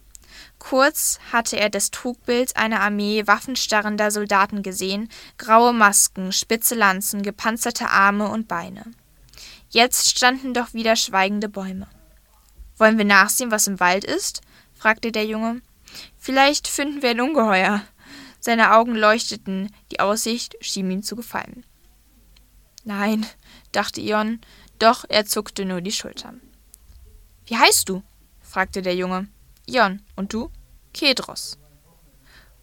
Kurz 0.62 1.18
hatte 1.32 1.58
er 1.58 1.70
das 1.70 1.90
Trugbild 1.90 2.56
einer 2.56 2.82
Armee 2.82 3.26
waffenstarrender 3.26 4.12
Soldaten 4.12 4.62
gesehen, 4.62 5.08
graue 5.36 5.72
Masken, 5.72 6.30
spitze 6.30 6.76
Lanzen, 6.76 7.24
gepanzerte 7.24 7.88
Arme 7.88 8.28
und 8.28 8.46
Beine. 8.46 8.84
Jetzt 9.70 10.16
standen 10.16 10.54
doch 10.54 10.72
wieder 10.72 10.94
schweigende 10.94 11.48
Bäume. 11.48 11.88
Wollen 12.76 12.96
wir 12.96 13.04
nachsehen, 13.04 13.50
was 13.50 13.66
im 13.66 13.80
Wald 13.80 14.04
ist? 14.04 14.42
fragte 14.72 15.10
der 15.10 15.26
Junge. 15.26 15.62
Vielleicht 16.16 16.68
finden 16.68 17.02
wir 17.02 17.10
ein 17.10 17.20
Ungeheuer. 17.20 17.82
Seine 18.38 18.72
Augen 18.72 18.94
leuchteten, 18.94 19.74
die 19.90 19.98
Aussicht 19.98 20.54
schien 20.60 20.88
ihm 20.92 21.02
zu 21.02 21.16
gefallen. 21.16 21.66
Nein, 22.84 23.26
dachte 23.72 24.00
Ion, 24.00 24.40
doch 24.78 25.04
er 25.08 25.26
zuckte 25.26 25.64
nur 25.64 25.80
die 25.80 25.92
Schultern. 25.92 26.40
Wie 27.46 27.56
heißt 27.56 27.88
du? 27.88 28.04
fragte 28.40 28.80
der 28.80 28.94
Junge. 28.94 29.26
Ion, 29.72 30.02
und 30.16 30.32
du? 30.32 30.50
Kedros. 30.92 31.58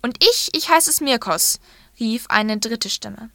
Und 0.02 0.24
ich, 0.24 0.50
ich 0.54 0.70
heiße 0.70 0.94
Smirkos, 0.94 1.60
rief 2.00 2.28
eine 2.28 2.58
dritte 2.58 2.90
Stimme. 2.90 3.32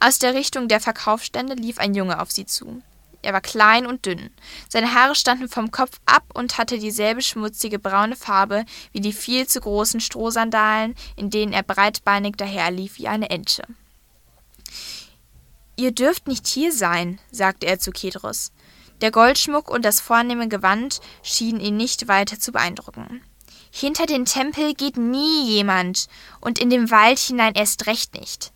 Aus 0.00 0.18
der 0.18 0.34
Richtung 0.34 0.68
der 0.68 0.80
Verkaufsstände 0.80 1.54
lief 1.54 1.78
ein 1.78 1.94
Junge 1.94 2.20
auf 2.20 2.30
sie 2.30 2.44
zu. 2.44 2.82
Er 3.22 3.32
war 3.32 3.40
klein 3.40 3.86
und 3.86 4.04
dünn. 4.04 4.30
Seine 4.68 4.92
Haare 4.92 5.14
standen 5.14 5.48
vom 5.48 5.70
Kopf 5.70 5.98
ab 6.04 6.24
und 6.34 6.58
hatte 6.58 6.78
dieselbe 6.78 7.22
schmutzige 7.22 7.78
braune 7.78 8.16
Farbe 8.16 8.66
wie 8.92 9.00
die 9.00 9.14
viel 9.14 9.46
zu 9.46 9.60
großen 9.60 10.00
Strohsandalen, 10.00 10.94
in 11.16 11.30
denen 11.30 11.54
er 11.54 11.62
breitbeinig 11.62 12.36
daherlief 12.36 12.98
wie 12.98 13.08
eine 13.08 13.30
Ente. 13.30 13.64
Ihr 15.76 15.92
dürft 15.92 16.28
nicht 16.28 16.46
hier 16.46 16.70
sein, 16.70 17.18
sagte 17.30 17.66
er 17.66 17.78
zu 17.78 17.92
Kedros. 17.92 18.52
Der 19.00 19.10
Goldschmuck 19.10 19.70
und 19.70 19.84
das 19.84 20.00
vornehme 20.00 20.48
Gewand 20.48 21.00
schienen 21.22 21.60
ihn 21.60 21.76
nicht 21.76 22.08
weiter 22.08 22.38
zu 22.38 22.52
beeindrucken. 22.52 23.22
Hinter 23.70 24.06
den 24.06 24.24
Tempel 24.24 24.74
geht 24.74 24.96
nie 24.96 25.48
jemand 25.48 26.06
und 26.40 26.60
in 26.60 26.70
den 26.70 26.90
Wald 26.90 27.18
hinein 27.18 27.54
erst 27.54 27.86
recht 27.86 28.14
nicht. 28.14 28.52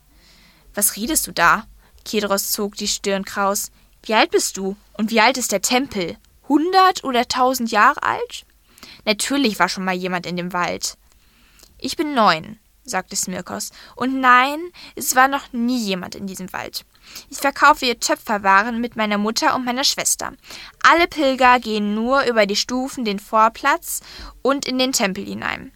Was 0.73 0.95
redest 0.95 1.27
du 1.27 1.33
da? 1.33 1.67
Kedros 2.05 2.51
zog 2.51 2.75
die 2.75 2.87
Stirn 2.87 3.25
kraus. 3.25 3.71
Wie 4.03 4.13
alt 4.13 4.31
bist 4.31 4.55
du? 4.55 4.77
Und 4.93 5.11
wie 5.11 5.19
alt 5.19 5.37
ist 5.37 5.51
der 5.51 5.61
Tempel? 5.61 6.17
Hundert 6.47 7.03
oder 7.03 7.27
tausend 7.27 7.69
Jahre 7.69 8.01
alt? 8.01 8.45
Natürlich 9.05 9.59
war 9.59 9.69
schon 9.69 9.83
mal 9.83 9.93
jemand 9.93 10.25
in 10.25 10.37
dem 10.37 10.53
Wald. 10.53 10.97
Ich 11.77 11.97
bin 11.97 12.13
neun, 12.13 12.57
sagte 12.83 13.15
Smirkos. 13.15 13.71
Und 13.95 14.19
nein, 14.19 14.59
es 14.95 15.15
war 15.15 15.27
noch 15.27 15.51
nie 15.51 15.79
jemand 15.79 16.15
in 16.15 16.27
diesem 16.27 16.51
Wald. 16.53 16.85
Ich 17.29 17.37
verkaufe 17.37 17.85
ihr 17.85 17.99
Töpferwaren 17.99 18.81
mit 18.81 18.95
meiner 18.95 19.17
Mutter 19.17 19.55
und 19.55 19.65
meiner 19.65 19.83
Schwester. 19.83 20.33
Alle 20.83 21.07
Pilger 21.07 21.59
gehen 21.59 21.95
nur 21.95 22.23
über 22.23 22.45
die 22.45 22.55
Stufen 22.55 23.05
den 23.05 23.19
Vorplatz 23.19 24.01
und 24.41 24.65
in 24.65 24.77
den 24.77 24.91
Tempel 24.91 25.25
hinein. 25.25 25.71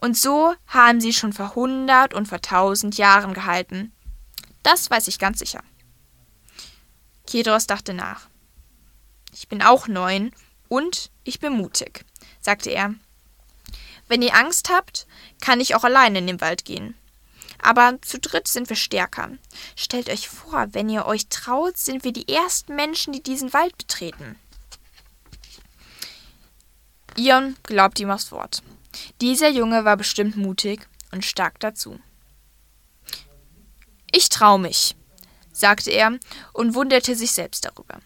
Und 0.00 0.16
so 0.16 0.54
haben 0.66 1.00
sie 1.00 1.12
schon 1.12 1.32
vor 1.32 1.54
hundert 1.54 2.14
und 2.14 2.28
vor 2.28 2.40
tausend 2.40 2.96
Jahren 2.98 3.34
gehalten. 3.34 3.92
Das 4.62 4.90
weiß 4.90 5.08
ich 5.08 5.18
ganz 5.18 5.38
sicher. 5.38 5.62
Kedros 7.26 7.66
dachte 7.66 7.94
nach. 7.94 8.28
Ich 9.32 9.48
bin 9.48 9.62
auch 9.62 9.88
neun 9.88 10.32
und 10.68 11.10
ich 11.24 11.40
bin 11.40 11.52
mutig, 11.52 12.04
sagte 12.40 12.70
er. 12.70 12.94
Wenn 14.08 14.22
ihr 14.22 14.34
Angst 14.34 14.70
habt, 14.70 15.06
kann 15.40 15.60
ich 15.60 15.74
auch 15.74 15.84
allein 15.84 16.16
in 16.16 16.26
den 16.26 16.40
Wald 16.40 16.64
gehen. 16.64 16.94
Aber 17.60 17.98
zu 18.02 18.18
dritt 18.18 18.48
sind 18.48 18.68
wir 18.68 18.76
stärker. 18.76 19.30
Stellt 19.76 20.08
euch 20.08 20.28
vor, 20.28 20.68
wenn 20.72 20.88
ihr 20.88 21.06
euch 21.06 21.28
traut, 21.28 21.76
sind 21.76 22.04
wir 22.04 22.12
die 22.12 22.28
ersten 22.28 22.76
Menschen, 22.76 23.12
die 23.12 23.22
diesen 23.22 23.52
Wald 23.52 23.76
betreten. 23.76 24.36
Ion 27.16 27.56
glaubt 27.64 27.98
ihm 27.98 28.10
aufs 28.10 28.30
Wort. 28.30 28.62
Dieser 29.20 29.48
Junge 29.48 29.84
war 29.84 29.96
bestimmt 29.96 30.36
mutig 30.36 30.86
und 31.10 31.24
stark 31.24 31.58
dazu. 31.60 31.98
Ich 34.12 34.28
trau 34.28 34.56
mich, 34.56 34.96
sagte 35.52 35.90
er 35.90 36.18
und 36.52 36.74
wunderte 36.74 37.14
sich 37.14 37.32
selbst 37.32 37.64
darüber. 37.64 38.00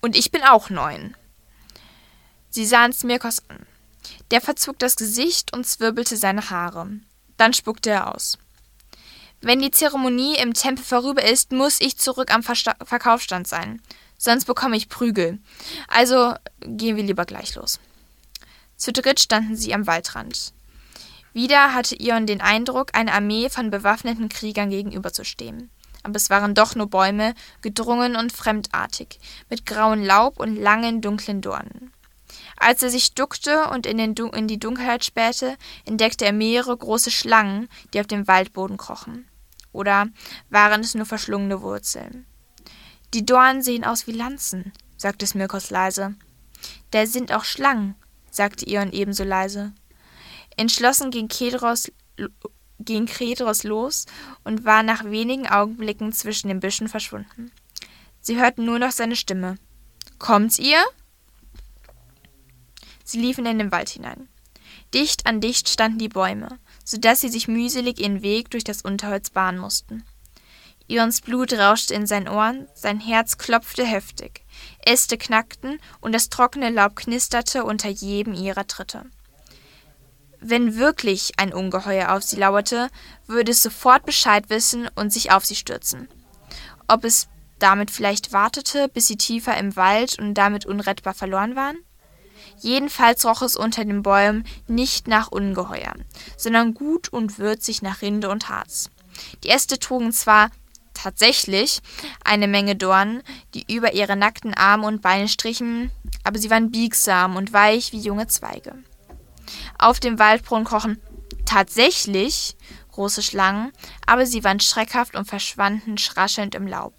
Und 0.00 0.16
ich 0.16 0.30
bin 0.30 0.42
auch 0.42 0.70
neun. 0.70 1.16
Sie 2.50 2.66
sahen 2.66 2.92
Smirkos 2.92 3.42
an. 3.48 3.66
Der 4.30 4.40
verzog 4.40 4.78
das 4.78 4.96
Gesicht 4.96 5.52
und 5.52 5.66
zwirbelte 5.66 6.16
seine 6.16 6.50
Haare. 6.50 6.88
Dann 7.36 7.52
spuckte 7.52 7.90
er 7.90 8.14
aus. 8.14 8.38
Wenn 9.44 9.60
die 9.60 9.70
Zeremonie 9.70 10.36
im 10.36 10.54
Tempel 10.54 10.82
vorüber 10.82 11.22
ist, 11.22 11.52
muss 11.52 11.78
ich 11.78 11.98
zurück 11.98 12.32
am 12.32 12.42
Versta 12.42 12.76
Verkaufsstand 12.82 13.46
sein. 13.46 13.82
Sonst 14.16 14.46
bekomme 14.46 14.74
ich 14.74 14.88
Prügel. 14.88 15.38
Also 15.86 16.32
gehen 16.60 16.96
wir 16.96 17.02
lieber 17.02 17.26
gleich 17.26 17.54
los. 17.54 17.78
Zu 18.78 18.90
dritt 18.90 19.20
standen 19.20 19.54
sie 19.54 19.74
am 19.74 19.86
Waldrand. 19.86 20.54
Wieder 21.34 21.74
hatte 21.74 21.94
Ion 22.00 22.24
den 22.24 22.40
Eindruck, 22.40 22.96
einer 22.96 23.12
Armee 23.12 23.50
von 23.50 23.70
bewaffneten 23.70 24.30
Kriegern 24.30 24.70
gegenüberzustehen. 24.70 25.68
Aber 26.02 26.16
es 26.16 26.30
waren 26.30 26.54
doch 26.54 26.74
nur 26.74 26.86
Bäume, 26.86 27.34
gedrungen 27.60 28.16
und 28.16 28.32
fremdartig, 28.32 29.20
mit 29.50 29.66
grauem 29.66 30.02
Laub 30.02 30.40
und 30.40 30.56
langen, 30.56 31.02
dunklen 31.02 31.42
Dornen. 31.42 31.92
Als 32.56 32.82
er 32.82 32.88
sich 32.88 33.12
duckte 33.12 33.68
und 33.68 33.84
in, 33.84 33.98
in 33.98 34.48
die 34.48 34.58
Dunkelheit 34.58 35.04
spähte, 35.04 35.58
entdeckte 35.84 36.24
er 36.24 36.32
mehrere 36.32 36.74
große 36.74 37.10
Schlangen, 37.10 37.68
die 37.92 38.00
auf 38.00 38.06
dem 38.06 38.26
Waldboden 38.26 38.78
krochen. 38.78 39.28
Oder 39.74 40.08
waren 40.50 40.82
es 40.82 40.94
nur 40.94 41.04
verschlungene 41.04 41.60
Wurzeln? 41.60 42.26
Die 43.12 43.26
Dornen 43.26 43.60
sehen 43.60 43.84
aus 43.84 44.06
wie 44.06 44.12
Lanzen, 44.12 44.72
sagte 44.96 45.26
Smirkos 45.26 45.70
leise. 45.70 46.14
Da 46.92 47.06
sind 47.06 47.32
auch 47.32 47.44
Schlangen, 47.44 47.96
sagte 48.30 48.68
Ion 48.68 48.92
ebenso 48.92 49.24
leise. 49.24 49.72
Entschlossen 50.56 51.10
ging 51.10 51.26
Kedros, 51.26 51.90
ging 52.78 53.06
Kedros 53.06 53.64
los 53.64 54.06
und 54.44 54.64
war 54.64 54.84
nach 54.84 55.04
wenigen 55.04 55.48
Augenblicken 55.48 56.12
zwischen 56.12 56.48
den 56.48 56.60
Büschen 56.60 56.88
verschwunden. 56.88 57.50
Sie 58.20 58.40
hörten 58.40 58.64
nur 58.64 58.78
noch 58.78 58.92
seine 58.92 59.16
Stimme. 59.16 59.56
Kommt 60.20 60.56
ihr? 60.60 60.82
Sie 63.02 63.20
liefen 63.20 63.44
in 63.44 63.58
den 63.58 63.72
Wald 63.72 63.88
hinein. 63.88 64.28
Dicht 64.94 65.26
an 65.26 65.40
dicht 65.40 65.68
standen 65.68 65.98
die 65.98 66.08
Bäume 66.08 66.60
so 66.84 66.98
dass 66.98 67.20
sie 67.20 67.28
sich 67.28 67.48
mühselig 67.48 67.98
ihren 67.98 68.22
Weg 68.22 68.50
durch 68.50 68.64
das 68.64 68.82
Unterholz 68.82 69.30
bahnen 69.30 69.58
mussten. 69.58 70.04
Ions 70.86 71.22
Blut 71.22 71.54
rauschte 71.54 71.94
in 71.94 72.06
seinen 72.06 72.28
Ohren, 72.28 72.68
sein 72.74 73.00
Herz 73.00 73.38
klopfte 73.38 73.84
heftig, 73.84 74.44
Äste 74.84 75.16
knackten 75.16 75.80
und 76.02 76.12
das 76.12 76.28
trockene 76.28 76.68
Laub 76.68 76.96
knisterte 76.96 77.64
unter 77.64 77.88
jedem 77.88 78.34
ihrer 78.34 78.66
Tritte. 78.66 79.06
Wenn 80.40 80.76
wirklich 80.76 81.32
ein 81.38 81.54
Ungeheuer 81.54 82.12
auf 82.12 82.22
sie 82.22 82.36
lauerte, 82.36 82.90
würde 83.26 83.52
es 83.52 83.62
sofort 83.62 84.04
Bescheid 84.04 84.50
wissen 84.50 84.88
und 84.94 85.10
sich 85.10 85.32
auf 85.32 85.46
sie 85.46 85.56
stürzen. 85.56 86.06
Ob 86.86 87.04
es 87.04 87.28
damit 87.58 87.90
vielleicht 87.90 88.32
wartete, 88.34 88.88
bis 88.90 89.06
sie 89.06 89.16
tiefer 89.16 89.56
im 89.56 89.74
Wald 89.74 90.18
und 90.18 90.34
damit 90.34 90.66
unrettbar 90.66 91.14
verloren 91.14 91.56
waren? 91.56 91.78
Jedenfalls 92.58 93.24
roch 93.24 93.42
es 93.42 93.56
unter 93.56 93.84
den 93.84 94.02
Bäumen 94.02 94.44
nicht 94.66 95.08
nach 95.08 95.28
Ungeheuer, 95.28 95.94
sondern 96.36 96.74
gut 96.74 97.08
und 97.08 97.38
würzig 97.38 97.82
nach 97.82 98.02
Rinde 98.02 98.30
und 98.30 98.48
Harz. 98.48 98.90
Die 99.42 99.50
Äste 99.50 99.78
trugen 99.78 100.12
zwar 100.12 100.50
tatsächlich 100.94 101.80
eine 102.24 102.48
Menge 102.48 102.76
Dornen, 102.76 103.22
die 103.52 103.72
über 103.72 103.92
ihre 103.94 104.16
nackten 104.16 104.54
Arme 104.54 104.86
und 104.86 105.02
Beine 105.02 105.28
strichen, 105.28 105.90
aber 106.22 106.38
sie 106.38 106.50
waren 106.50 106.70
biegsam 106.70 107.36
und 107.36 107.52
weich 107.52 107.92
wie 107.92 108.00
junge 108.00 108.26
Zweige. 108.28 108.74
Auf 109.78 110.00
dem 110.00 110.18
Waldbrunnen 110.18 110.64
krochen 110.64 111.00
tatsächlich 111.44 112.56
große 112.92 113.22
Schlangen, 113.22 113.72
aber 114.06 114.24
sie 114.24 114.44
waren 114.44 114.60
schreckhaft 114.60 115.16
und 115.16 115.26
verschwanden 115.26 115.96
raschelnd 116.16 116.54
im 116.54 116.66
Laub. 116.66 116.94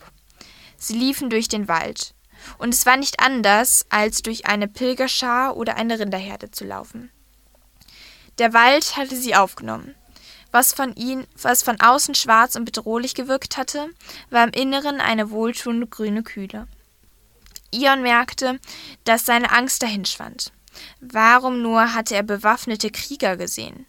Sie 0.77 0.97
liefen 0.97 1.29
durch 1.29 1.47
den 1.47 1.67
Wald 1.67 2.14
und 2.57 2.73
es 2.73 2.85
war 2.85 2.97
nicht 2.97 3.19
anders, 3.19 3.85
als 3.89 4.21
durch 4.21 4.45
eine 4.45 4.67
Pilgerschar 4.67 5.55
oder 5.57 5.75
eine 5.77 5.99
Rinderherde 5.99 6.51
zu 6.51 6.65
laufen. 6.65 7.11
Der 8.37 8.53
Wald 8.53 8.97
hatte 8.97 9.15
sie 9.15 9.35
aufgenommen. 9.35 9.95
Was 10.51 10.73
von, 10.73 10.95
ihn, 10.95 11.27
was 11.41 11.63
von 11.63 11.81
außen 11.81 12.15
schwarz 12.15 12.55
und 12.55 12.65
bedrohlich 12.65 13.13
gewirkt 13.13 13.57
hatte, 13.57 13.89
war 14.29 14.43
im 14.45 14.51
Inneren 14.51 15.01
eine 15.01 15.29
wohltuende 15.29 15.87
grüne 15.87 16.23
Kühle. 16.23 16.67
Ion 17.71 18.01
merkte, 18.01 18.59
dass 19.03 19.25
seine 19.25 19.51
Angst 19.51 19.83
dahinschwand. 19.83 20.53
Warum 21.01 21.61
nur 21.61 21.93
hatte 21.93 22.15
er 22.15 22.23
bewaffnete 22.23 22.89
Krieger 22.89 23.37
gesehen? 23.37 23.85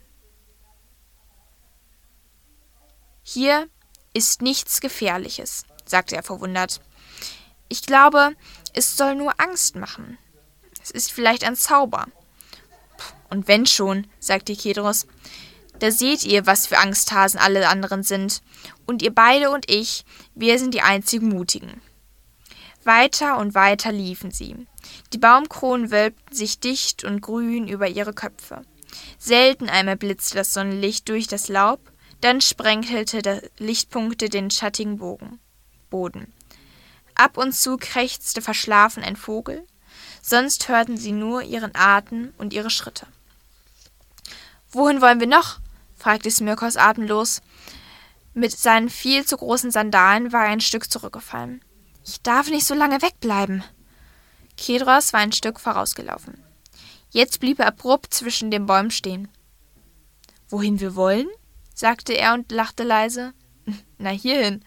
Hier 3.22 3.68
ist 4.12 4.42
nichts 4.42 4.80
Gefährliches, 4.80 5.64
sagte 5.84 6.16
er 6.16 6.22
verwundert. 6.22 6.80
Ich 7.68 7.82
glaube, 7.82 8.32
es 8.72 8.96
soll 8.96 9.14
nur 9.14 9.40
Angst 9.40 9.76
machen. 9.76 10.18
Es 10.82 10.90
ist 10.90 11.12
vielleicht 11.12 11.44
ein 11.44 11.56
Zauber. 11.56 12.06
Und 13.28 13.48
wenn 13.48 13.66
schon, 13.66 14.06
sagte 14.20 14.54
Kedros, 14.54 15.06
da 15.78 15.90
seht 15.90 16.24
ihr, 16.24 16.46
was 16.46 16.66
für 16.66 16.78
Angsthasen 16.78 17.38
alle 17.40 17.68
anderen 17.68 18.02
sind. 18.02 18.40
Und 18.86 19.02
ihr 19.02 19.14
beide 19.14 19.50
und 19.50 19.70
ich, 19.70 20.04
wir 20.34 20.58
sind 20.58 20.74
die 20.74 20.82
einzigen 20.82 21.28
Mutigen. 21.28 21.80
Weiter 22.84 23.38
und 23.38 23.54
weiter 23.54 23.90
liefen 23.90 24.30
sie. 24.30 24.66
Die 25.12 25.18
Baumkronen 25.18 25.90
wölbten 25.90 26.34
sich 26.34 26.60
dicht 26.60 27.02
und 27.02 27.20
grün 27.20 27.66
über 27.66 27.88
ihre 27.88 28.12
Köpfe. 28.12 28.62
Selten 29.18 29.68
einmal 29.68 29.96
blitzte 29.96 30.36
das 30.36 30.54
Sonnenlicht 30.54 31.08
durch 31.08 31.26
das 31.26 31.48
Laub, 31.48 31.80
dann 32.20 32.40
sprenkelte 32.40 33.22
der 33.22 33.42
Lichtpunkte 33.58 34.28
den 34.28 34.50
schattigen 34.50 34.98
Bogen, 34.98 35.40
Boden. 35.90 36.32
Ab 37.16 37.38
und 37.38 37.52
zu 37.52 37.78
krächzte 37.78 38.42
verschlafen 38.42 39.02
ein 39.02 39.16
Vogel, 39.16 39.66
sonst 40.22 40.68
hörten 40.68 40.98
sie 40.98 41.12
nur 41.12 41.42
ihren 41.42 41.74
Atem 41.74 42.32
und 42.36 42.52
ihre 42.52 42.70
Schritte. 42.70 43.06
Wohin 44.70 45.00
wollen 45.00 45.18
wir 45.18 45.26
noch? 45.26 45.58
fragte 45.96 46.30
Smirkos 46.30 46.76
atemlos. 46.76 47.40
Mit 48.34 48.52
seinen 48.52 48.90
viel 48.90 49.24
zu 49.24 49.38
großen 49.38 49.70
Sandalen 49.70 50.30
war 50.30 50.44
er 50.44 50.50
ein 50.50 50.60
Stück 50.60 50.90
zurückgefallen. 50.90 51.62
Ich 52.04 52.20
darf 52.20 52.50
nicht 52.50 52.66
so 52.66 52.74
lange 52.74 53.00
wegbleiben. 53.00 53.64
Kedros 54.58 55.14
war 55.14 55.20
ein 55.20 55.32
Stück 55.32 55.58
vorausgelaufen. 55.58 56.42
Jetzt 57.10 57.40
blieb 57.40 57.58
er 57.60 57.68
abrupt 57.68 58.12
zwischen 58.12 58.50
den 58.50 58.66
Bäumen 58.66 58.90
stehen. 58.90 59.28
Wohin 60.50 60.80
wir 60.80 60.94
wollen? 60.94 61.28
sagte 61.74 62.12
er 62.12 62.34
und 62.34 62.52
lachte 62.52 62.82
leise. 62.82 63.32
Na 63.98 64.10
hierhin. 64.10 64.62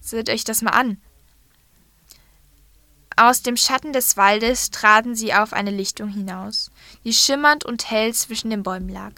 Seht 0.00 0.30
euch 0.30 0.44
das 0.44 0.62
mal 0.62 0.70
an. 0.70 0.98
Aus 3.22 3.42
dem 3.42 3.58
Schatten 3.58 3.92
des 3.92 4.16
Waldes 4.16 4.70
traten 4.70 5.14
sie 5.14 5.34
auf 5.34 5.52
eine 5.52 5.70
Lichtung 5.70 6.08
hinaus, 6.08 6.70
die 7.04 7.12
schimmernd 7.12 7.66
und 7.66 7.90
hell 7.90 8.14
zwischen 8.14 8.48
den 8.48 8.62
Bäumen 8.62 8.88
lag. 8.88 9.12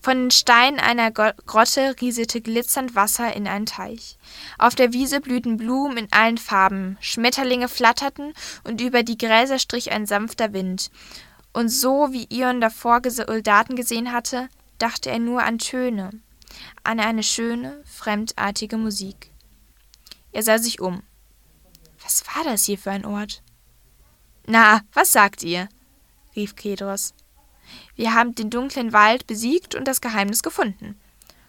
Von 0.00 0.22
den 0.22 0.30
Steinen 0.32 0.80
einer 0.80 1.12
Grotte 1.12 1.94
rieselte 2.00 2.40
glitzernd 2.40 2.96
Wasser 2.96 3.32
in 3.36 3.46
einen 3.46 3.66
Teich. 3.66 4.18
Auf 4.58 4.74
der 4.74 4.92
Wiese 4.92 5.20
blühten 5.20 5.56
Blumen 5.56 5.98
in 5.98 6.08
allen 6.10 6.36
Farben, 6.36 6.98
Schmetterlinge 7.00 7.68
flatterten 7.68 8.34
und 8.64 8.80
über 8.80 9.04
die 9.04 9.18
Gräser 9.18 9.60
strich 9.60 9.92
ein 9.92 10.06
sanfter 10.06 10.52
Wind. 10.52 10.90
Und 11.52 11.68
so 11.68 12.08
wie 12.10 12.26
Ion 12.28 12.60
davor 12.60 13.02
Soldaten 13.06 13.76
gesehen 13.76 14.10
hatte, 14.10 14.48
dachte 14.78 15.10
er 15.10 15.20
nur 15.20 15.44
an 15.44 15.58
Töne, 15.58 16.10
an 16.82 16.98
eine 16.98 17.22
schöne, 17.22 17.84
fremdartige 17.84 18.78
Musik. 18.78 19.30
Er 20.32 20.42
sah 20.42 20.58
sich 20.58 20.80
um. 20.80 21.04
War 22.34 22.44
das 22.44 22.64
hier 22.64 22.78
für 22.78 22.90
ein 22.90 23.04
Ort? 23.04 23.42
Na, 24.46 24.82
was 24.92 25.12
sagt 25.12 25.42
ihr? 25.42 25.68
rief 26.34 26.56
Kedros. 26.56 27.14
Wir 27.94 28.14
haben 28.14 28.34
den 28.34 28.50
dunklen 28.50 28.92
Wald 28.92 29.26
besiegt 29.26 29.74
und 29.74 29.86
das 29.86 30.00
Geheimnis 30.00 30.42
gefunden. 30.42 30.98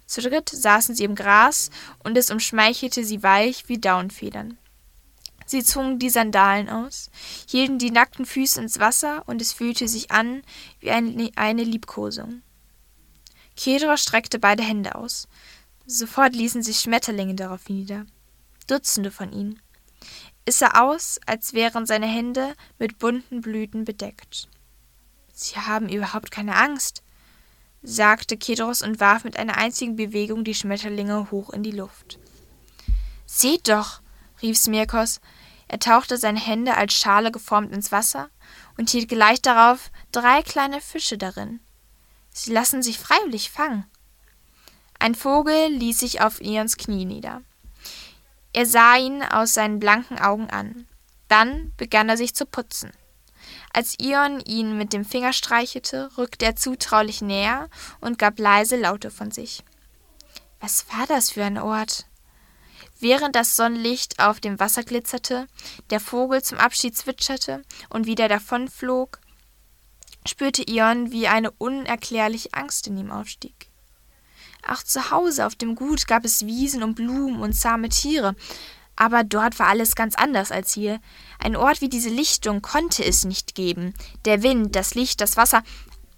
Zu 0.05 0.21
dritt 0.21 0.49
saßen 0.49 0.93
sie 0.95 1.05
im 1.05 1.15
Gras, 1.15 1.69
und 2.03 2.17
es 2.17 2.29
umschmeichelte 2.29 3.03
sie 3.03 3.23
weich 3.23 3.67
wie 3.67 3.79
Daunfedern. 3.79 4.57
Sie 5.45 5.63
zogen 5.63 5.99
die 5.99 6.09
Sandalen 6.09 6.69
aus, 6.69 7.09
hielten 7.49 7.79
die 7.79 7.91
nackten 7.91 8.25
Füße 8.25 8.61
ins 8.61 8.79
Wasser, 8.79 9.23
und 9.25 9.41
es 9.41 9.53
fühlte 9.53 9.87
sich 9.87 10.11
an 10.11 10.43
wie 10.79 10.91
eine 10.91 11.63
Liebkosung. 11.63 12.41
Kedros 13.55 14.01
streckte 14.01 14.39
beide 14.39 14.63
Hände 14.63 14.95
aus. 14.95 15.27
Sofort 15.85 16.35
ließen 16.35 16.63
sich 16.63 16.79
Schmetterlinge 16.79 17.35
darauf 17.35 17.69
nieder. 17.69 18.05
Dutzende 18.67 19.11
von 19.11 19.31
ihnen. 19.31 19.61
Es 20.45 20.59
sah 20.59 20.81
aus, 20.81 21.19
als 21.25 21.53
wären 21.53 21.85
seine 21.85 22.07
Hände 22.07 22.55
mit 22.77 22.99
bunten 22.99 23.41
Blüten 23.41 23.85
bedeckt. 23.85 24.49
Sie 25.33 25.55
haben 25.55 25.89
überhaupt 25.89 26.31
keine 26.31 26.55
Angst, 26.55 27.01
sagte 27.81 28.37
Kedros 28.37 28.81
und 28.81 28.99
warf 28.99 29.23
mit 29.23 29.37
einer 29.37 29.57
einzigen 29.57 29.95
Bewegung 29.95 30.43
die 30.43 30.55
Schmetterlinge 30.55 31.31
hoch 31.31 31.49
in 31.49 31.63
die 31.63 31.71
Luft. 31.71 32.19
Seht 33.25 33.67
doch, 33.67 34.01
rief 34.41 34.57
Smirkos. 34.57 35.21
Er 35.67 35.79
tauchte 35.79 36.17
seine 36.17 36.39
Hände 36.39 36.75
als 36.75 36.93
Schale 36.93 37.31
geformt 37.31 37.73
ins 37.73 37.91
Wasser 37.91 38.29
und 38.77 38.89
hielt 38.89 39.09
gleich 39.09 39.41
darauf 39.41 39.91
drei 40.11 40.43
kleine 40.43 40.81
Fische 40.81 41.17
darin. 41.17 41.61
Sie 42.31 42.51
lassen 42.51 42.83
sich 42.83 42.99
freiwillig 42.99 43.49
fangen. 43.49 43.85
Ein 44.99 45.15
Vogel 45.15 45.69
ließ 45.69 45.99
sich 45.99 46.21
auf 46.21 46.41
Ions 46.41 46.77
Knie 46.77 47.05
nieder. 47.05 47.41
Er 48.53 48.65
sah 48.67 48.95
ihn 48.97 49.23
aus 49.23 49.55
seinen 49.55 49.79
blanken 49.79 50.19
Augen 50.19 50.49
an. 50.49 50.87
Dann 51.27 51.73
begann 51.75 52.09
er 52.09 52.17
sich 52.17 52.35
zu 52.35 52.45
putzen. 52.45 52.91
Als 53.73 53.95
Ion 53.99 54.39
ihn 54.41 54.77
mit 54.77 54.93
dem 54.93 55.03
Finger 55.03 55.33
streichelte, 55.33 56.11
rückte 56.17 56.45
er 56.45 56.55
zutraulich 56.55 57.21
näher 57.21 57.69
und 57.99 58.19
gab 58.19 58.37
leise 58.39 58.77
Laute 58.77 59.09
von 59.09 59.31
sich. 59.31 59.63
Was 60.59 60.85
war 60.89 61.07
das 61.07 61.31
für 61.31 61.43
ein 61.43 61.57
Ort? 61.57 62.05
Während 62.99 63.35
das 63.35 63.55
Sonnenlicht 63.55 64.19
auf 64.19 64.39
dem 64.39 64.59
Wasser 64.59 64.83
glitzerte, 64.83 65.47
der 65.89 65.99
Vogel 65.99 66.41
zum 66.41 66.57
Abschied 66.57 66.95
zwitscherte 66.95 67.63
und 67.89 68.05
wieder 68.05 68.29
davonflog, 68.29 69.19
spürte 70.25 70.63
Ion, 70.69 71.11
wie 71.11 71.27
eine 71.27 71.51
unerklärliche 71.51 72.53
Angst 72.53 72.87
in 72.87 72.97
ihm 72.97 73.11
aufstieg. 73.11 73.72
Auch 74.67 74.83
zu 74.83 75.11
Hause 75.11 75.45
auf 75.45 75.55
dem 75.55 75.75
Gut 75.75 76.07
gab 76.07 76.23
es 76.25 76.45
Wiesen 76.45 76.83
und 76.83 76.95
Blumen 76.95 77.41
und 77.41 77.53
zahme 77.53 77.89
Tiere, 77.89 78.35
aber 78.95 79.23
dort 79.23 79.59
war 79.59 79.67
alles 79.67 79.95
ganz 79.95 80.15
anders 80.15 80.51
als 80.51 80.73
hier. 80.73 80.99
Ein 81.39 81.55
Ort 81.55 81.81
wie 81.81 81.89
diese 81.89 82.09
Lichtung 82.09 82.61
konnte 82.61 83.03
es 83.03 83.25
nicht 83.25 83.55
geben. 83.55 83.93
Der 84.25 84.43
Wind, 84.43 84.75
das 84.75 84.95
Licht, 84.95 85.19
das 85.19 85.35
Wasser, 85.35 85.63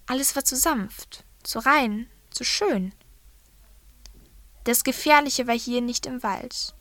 alles 0.07 0.35
war 0.35 0.43
zu 0.43 0.55
sanft, 0.55 1.23
zu 1.43 1.59
rein, 1.59 2.07
zu 2.29 2.43
schön. 2.43 2.93
Das 4.65 4.83
Gefährliche 4.83 5.47
war 5.47 5.57
hier 5.57 5.81
nicht 5.81 6.05
im 6.05 6.21
Wald. 6.21 6.75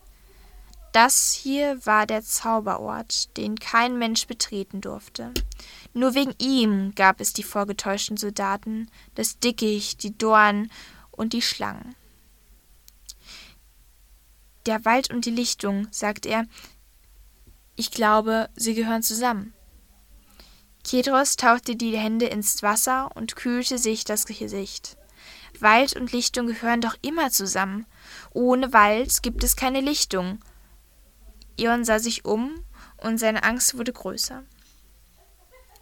Das 0.92 1.33
hier 1.33 1.85
war 1.87 2.07
der 2.07 2.22
Zauberort, 2.22 3.37
den 3.37 3.59
kein 3.59 3.98
Mensch 3.98 4.27
betreten 4.27 4.81
durfte. 4.81 5.33
Nur 5.92 6.14
wegen 6.14 6.35
ihm 6.38 6.94
gab 6.94 7.20
es 7.20 7.33
die 7.33 7.42
vorgetäuschten 7.42 8.16
Soldaten, 8.16 8.88
das 9.14 9.38
Dickicht, 9.38 10.03
die 10.05 10.16
Dornen 10.16 10.70
und 11.16 11.33
die 11.33 11.42
Schlangen. 11.42 11.94
Der 14.66 14.85
Wald 14.85 15.11
und 15.11 15.27
die 15.27 15.31
Lichtung, 15.31 15.88
sagt 15.90 16.27
er. 16.27 16.46
Ich 17.77 17.90
glaube, 17.90 18.48
sie 18.57 18.74
gehören 18.74 19.03
zusammen. 19.03 19.53
Kedros 20.85 21.37
tauchte 21.37 21.77
die 21.77 21.96
Hände 21.96 22.27
ins 22.27 22.62
Wasser 22.62 23.11
und 23.14 23.37
kühlte 23.37 23.79
sich 23.79 24.05
das 24.05 24.27
Gesicht. 24.27 24.96
Wald 25.61 25.96
und 25.96 26.12
Lichtung 26.12 26.46
gehören 26.46 26.81
doch 26.81 26.96
immer 27.03 27.31
zusammen. 27.31 27.87
Ohne 28.33 28.72
Wald 28.72 29.22
gibt 29.22 29.44
es 29.44 29.57
keine 29.57 29.81
Lichtung. 29.81 30.40
Ion 31.57 31.85
sah 31.85 31.98
sich 31.98 32.24
um 32.24 32.64
und 32.98 33.18
seine 33.18 33.44
Angst 33.44 33.77
wurde 33.77 33.92
größer. 33.92 34.44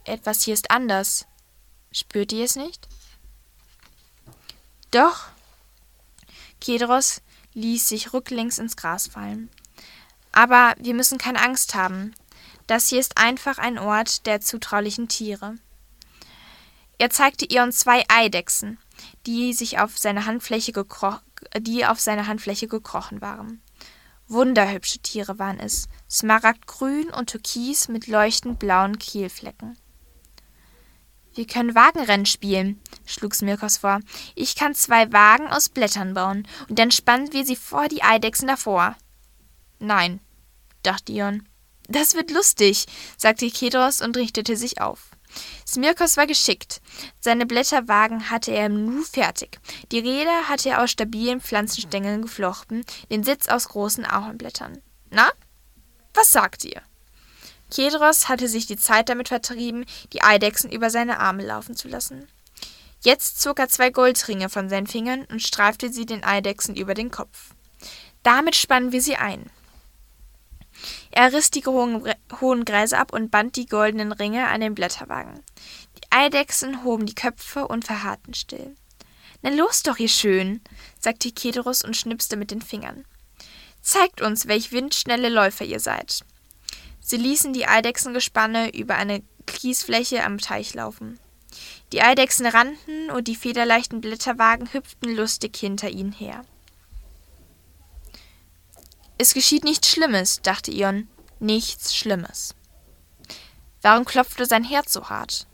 Etwas 0.04 0.42
hier 0.42 0.54
ist 0.54 0.70
anders. 0.70 1.26
Spürt 1.90 2.32
ihr 2.32 2.44
es 2.44 2.56
nicht? 2.56 2.88
Doch. 4.92 5.28
Kedros 6.60 7.22
ließ 7.54 7.88
sich 7.88 8.12
rücklings 8.12 8.58
ins 8.58 8.76
Gras 8.76 9.08
fallen. 9.08 9.50
Aber 10.30 10.74
wir 10.78 10.94
müssen 10.94 11.18
keine 11.18 11.42
Angst 11.42 11.74
haben. 11.74 12.14
Das 12.66 12.88
hier 12.88 13.00
ist 13.00 13.18
einfach 13.18 13.58
ein 13.58 13.78
Ort 13.78 14.26
der 14.26 14.40
zutraulichen 14.40 15.08
Tiere. 15.08 15.56
Er 16.98 17.10
zeigte 17.10 17.46
Ion 17.50 17.72
zwei 17.72 18.04
Eidechsen, 18.08 18.78
die 19.26 19.54
sich 19.54 19.78
auf 19.78 19.98
seine 19.98 20.26
Handfläche, 20.26 20.72
die 21.58 21.84
auf 21.86 21.98
seine 21.98 22.26
Handfläche 22.28 22.68
gekrochen 22.68 23.20
waren. 23.20 23.60
Wunderhübsche 24.28 25.00
Tiere 25.00 25.38
waren 25.38 25.58
es, 25.58 25.88
smaragdgrün 26.08 27.10
und 27.10 27.30
türkis 27.30 27.88
mit 27.88 28.06
leuchtend 28.06 28.58
blauen 28.58 28.98
Kielflecken. 28.98 29.76
Wir 31.34 31.46
können 31.46 31.74
Wagenrennen 31.74 32.26
spielen, 32.26 32.80
schlug 33.06 33.34
Smirkos 33.34 33.78
vor. 33.78 34.00
Ich 34.34 34.54
kann 34.54 34.74
zwei 34.74 35.12
Wagen 35.12 35.48
aus 35.48 35.68
Blättern 35.68 36.14
bauen, 36.14 36.46
und 36.68 36.78
dann 36.78 36.90
spannen 36.90 37.32
wir 37.32 37.46
sie 37.46 37.56
vor 37.56 37.88
die 37.88 38.02
Eidechsen 38.02 38.48
davor. 38.48 38.96
Nein, 39.78 40.20
dachte 40.82 41.12
Ion. 41.12 41.48
Das 41.88 42.14
wird 42.14 42.30
lustig, 42.30 42.86
sagte 43.16 43.50
Kedros 43.50 44.02
und 44.02 44.16
richtete 44.16 44.56
sich 44.56 44.80
auf. 44.80 45.10
Smirkos 45.66 46.16
war 46.16 46.26
geschickt. 46.26 46.80
Seine 47.18 47.46
Blätterwagen 47.46 48.30
hatte 48.30 48.52
er 48.52 48.66
im 48.66 48.84
Nu 48.84 49.02
fertig. 49.02 49.58
Die 49.90 49.98
Räder 49.98 50.48
hatte 50.48 50.70
er 50.70 50.82
aus 50.82 50.90
stabilen 50.90 51.40
Pflanzenstängeln 51.40 52.22
geflochten, 52.22 52.84
den 53.10 53.24
Sitz 53.24 53.48
aus 53.48 53.68
großen 53.68 54.04
Ahornblättern. 54.04 54.82
Na, 55.10 55.30
was 56.14 56.30
sagt 56.30 56.64
ihr? 56.64 56.82
Kedros 57.72 58.28
hatte 58.28 58.48
sich 58.48 58.66
die 58.66 58.76
Zeit 58.76 59.08
damit 59.08 59.28
vertrieben, 59.28 59.86
die 60.12 60.22
Eidechsen 60.22 60.70
über 60.70 60.90
seine 60.90 61.20
Arme 61.20 61.46
laufen 61.46 61.74
zu 61.74 61.88
lassen. 61.88 62.28
Jetzt 63.00 63.40
zog 63.40 63.58
er 63.58 63.70
zwei 63.70 63.88
Goldringe 63.88 64.50
von 64.50 64.68
seinen 64.68 64.86
Fingern 64.86 65.24
und 65.30 65.40
streifte 65.40 65.90
sie 65.90 66.04
den 66.04 66.22
Eidechsen 66.22 66.76
über 66.76 66.92
den 66.92 67.10
Kopf. 67.10 67.54
Damit 68.22 68.56
spannen 68.56 68.92
wir 68.92 69.00
sie 69.00 69.16
ein. 69.16 69.50
Er 71.12 71.32
riss 71.32 71.50
die 71.50 71.64
hohen, 71.64 72.64
Gräser 72.66 72.98
ab 72.98 73.12
und 73.14 73.30
band 73.30 73.56
die 73.56 73.66
goldenen 73.66 74.12
Ringe 74.12 74.48
an 74.48 74.60
den 74.60 74.74
Blätterwagen. 74.74 75.42
Die 75.96 76.06
Eidechsen 76.10 76.84
hoben 76.84 77.06
die 77.06 77.14
Köpfe 77.14 77.66
und 77.66 77.86
verharrten 77.86 78.34
still. 78.34 78.76
Na 79.40 79.48
los 79.48 79.82
doch, 79.82 79.98
ihr 79.98 80.08
Schön, 80.08 80.60
sagte 81.00 81.32
Kedros 81.32 81.82
und 81.82 81.96
schnipste 81.96 82.36
mit 82.36 82.50
den 82.50 82.60
Fingern. 82.60 83.06
Zeigt 83.80 84.20
uns, 84.20 84.46
welch 84.46 84.72
windschnelle 84.72 85.30
Läufer 85.30 85.64
ihr 85.64 85.80
seid. 85.80 86.22
Sie 87.02 87.16
ließen 87.16 87.52
die 87.52 87.66
Eidechsengespanne 87.66 88.74
über 88.74 88.94
eine 88.94 89.22
Kiesfläche 89.46 90.24
am 90.24 90.38
Teich 90.38 90.72
laufen. 90.72 91.18
Die 91.92 92.00
Eidechsen 92.00 92.46
rannten 92.46 93.10
und 93.10 93.28
die 93.28 93.36
federleichten 93.36 94.00
Blätterwagen 94.00 94.72
hüpften 94.72 95.14
lustig 95.14 95.56
hinter 95.56 95.90
ihnen 95.90 96.12
her. 96.12 96.42
Es 99.18 99.34
geschieht 99.34 99.64
nichts 99.64 99.90
Schlimmes, 99.90 100.40
dachte 100.42 100.70
Ion. 100.70 101.08
Nichts 101.38 101.94
Schlimmes. 101.94 102.54
Warum 103.82 104.04
klopfte 104.04 104.46
sein 104.46 104.64
Herz 104.64 104.92
so 104.92 105.10
hart? 105.10 105.46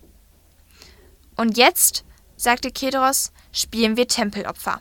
Und 1.34 1.56
jetzt, 1.56 2.04
sagte 2.36 2.70
Kedros, 2.70 3.32
spielen 3.52 3.96
wir 3.96 4.06
Tempelopfer. 4.06 4.80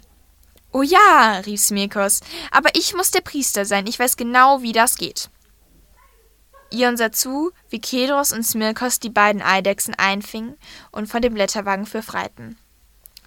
Oh 0.71 0.81
ja, 0.81 1.41
rief 1.45 1.61
Smirkos, 1.61 2.19
aber 2.51 2.69
ich 2.75 2.93
muss 2.93 3.11
der 3.11 3.21
Priester 3.21 3.65
sein, 3.65 3.87
ich 3.87 3.97
weiß 3.97 4.17
genau, 4.17 4.61
wie 4.61 4.73
das 4.73 4.97
geht. 4.97 5.29
Ion 6.69 6.97
sah 6.97 7.11
zu, 7.11 7.51
wie 7.69 7.79
Kedros 7.79 8.31
und 8.31 8.43
Smirkos 8.43 8.99
die 8.99 9.09
beiden 9.09 9.41
Eidechsen 9.41 9.95
einfingen 9.95 10.57
und 10.91 11.07
von 11.07 11.21
dem 11.21 11.33
Blätterwagen 11.33 11.85
befreiten. 11.85 12.57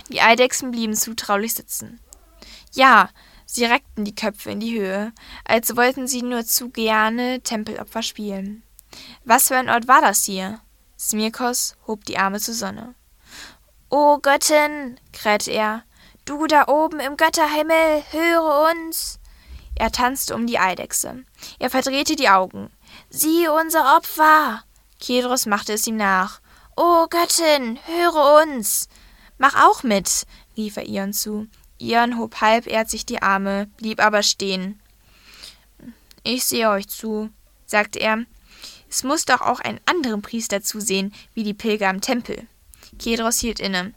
Die 0.09 0.21
Eidechsen 0.21 0.71
blieben 0.71 0.95
zutraulich 0.95 1.55
sitzen. 1.55 2.01
Ja, 2.73 3.11
sie 3.47 3.65
reckten 3.65 4.05
die 4.05 4.15
Köpfe 4.15 4.51
in 4.51 4.61
die 4.61 4.79
Höhe, 4.79 5.13
als 5.45 5.77
wollten 5.77 6.07
sie 6.07 6.23
nur 6.23 6.45
zu 6.45 6.71
gerne 6.71 7.41
Tempelopfer 7.43 8.03
spielen. 8.03 8.63
Was 9.25 9.49
für 9.49 9.57
ein 9.57 9.71
Ort 9.71 9.89
war 9.89 10.01
das 10.01 10.25
hier? 10.25 10.61
Smirkos 10.99 11.77
hob 11.87 12.05
die 12.05 12.19
Arme 12.19 12.41
zur 12.41 12.55
Sonne. 12.55 12.95
O 13.89 14.19
Göttin, 14.19 15.01
krähte 15.13 15.51
er, 15.51 15.85
du 16.25 16.47
da 16.47 16.69
oben 16.69 17.01
im 17.01 17.17
Götterhimmel, 17.17 18.05
höre 18.11 18.71
uns! 18.71 19.19
Er 19.75 19.91
tanzte 19.91 20.35
um 20.35 20.47
die 20.47 20.59
Eidechse. 20.59 21.25
Er 21.59 21.71
verdrehte 21.71 22.15
die 22.15 22.29
Augen. 22.29 22.71
Sieh 23.13 23.49
unser 23.49 23.97
Opfer! 23.97 24.63
Kedros 25.01 25.47
machte 25.47 25.73
es 25.73 25.87
ihm 25.89 25.97
nach. 25.97 26.41
O 26.77 27.09
Göttin, 27.09 27.77
höre 27.87 28.41
uns! 28.41 28.89
Mach 29.37 29.57
auch 29.57 29.83
mit, 29.83 30.27
rief 30.57 30.77
er 30.77 30.87
Ion 30.87 31.13
zu. 31.13 31.49
Ion 31.79 32.19
hob 32.19 32.41
halbherzig 32.41 33.07
die 33.07 33.21
Arme, 33.21 33.67
blieb 33.79 34.01
aber 34.01 34.23
stehen. 34.23 34.81
Ich 36.23 36.45
sehe 36.45 36.71
euch 36.71 36.87
zu, 36.87 37.31
sagte 37.67 37.99
er. 37.99 38.27
Es 38.89 39.03
muss 39.03 39.25
doch 39.25 39.41
auch 39.41 39.59
einen 39.59 39.81
anderen 39.87 40.23
Priester 40.23 40.63
zusehen, 40.63 41.13
wie 41.35 41.43
die 41.43 41.55
Pilger 41.55 41.89
am 41.89 42.01
Tempel. 42.01 42.47
Kedros 43.01 43.41
hielt 43.41 43.59
inne. 43.59 43.93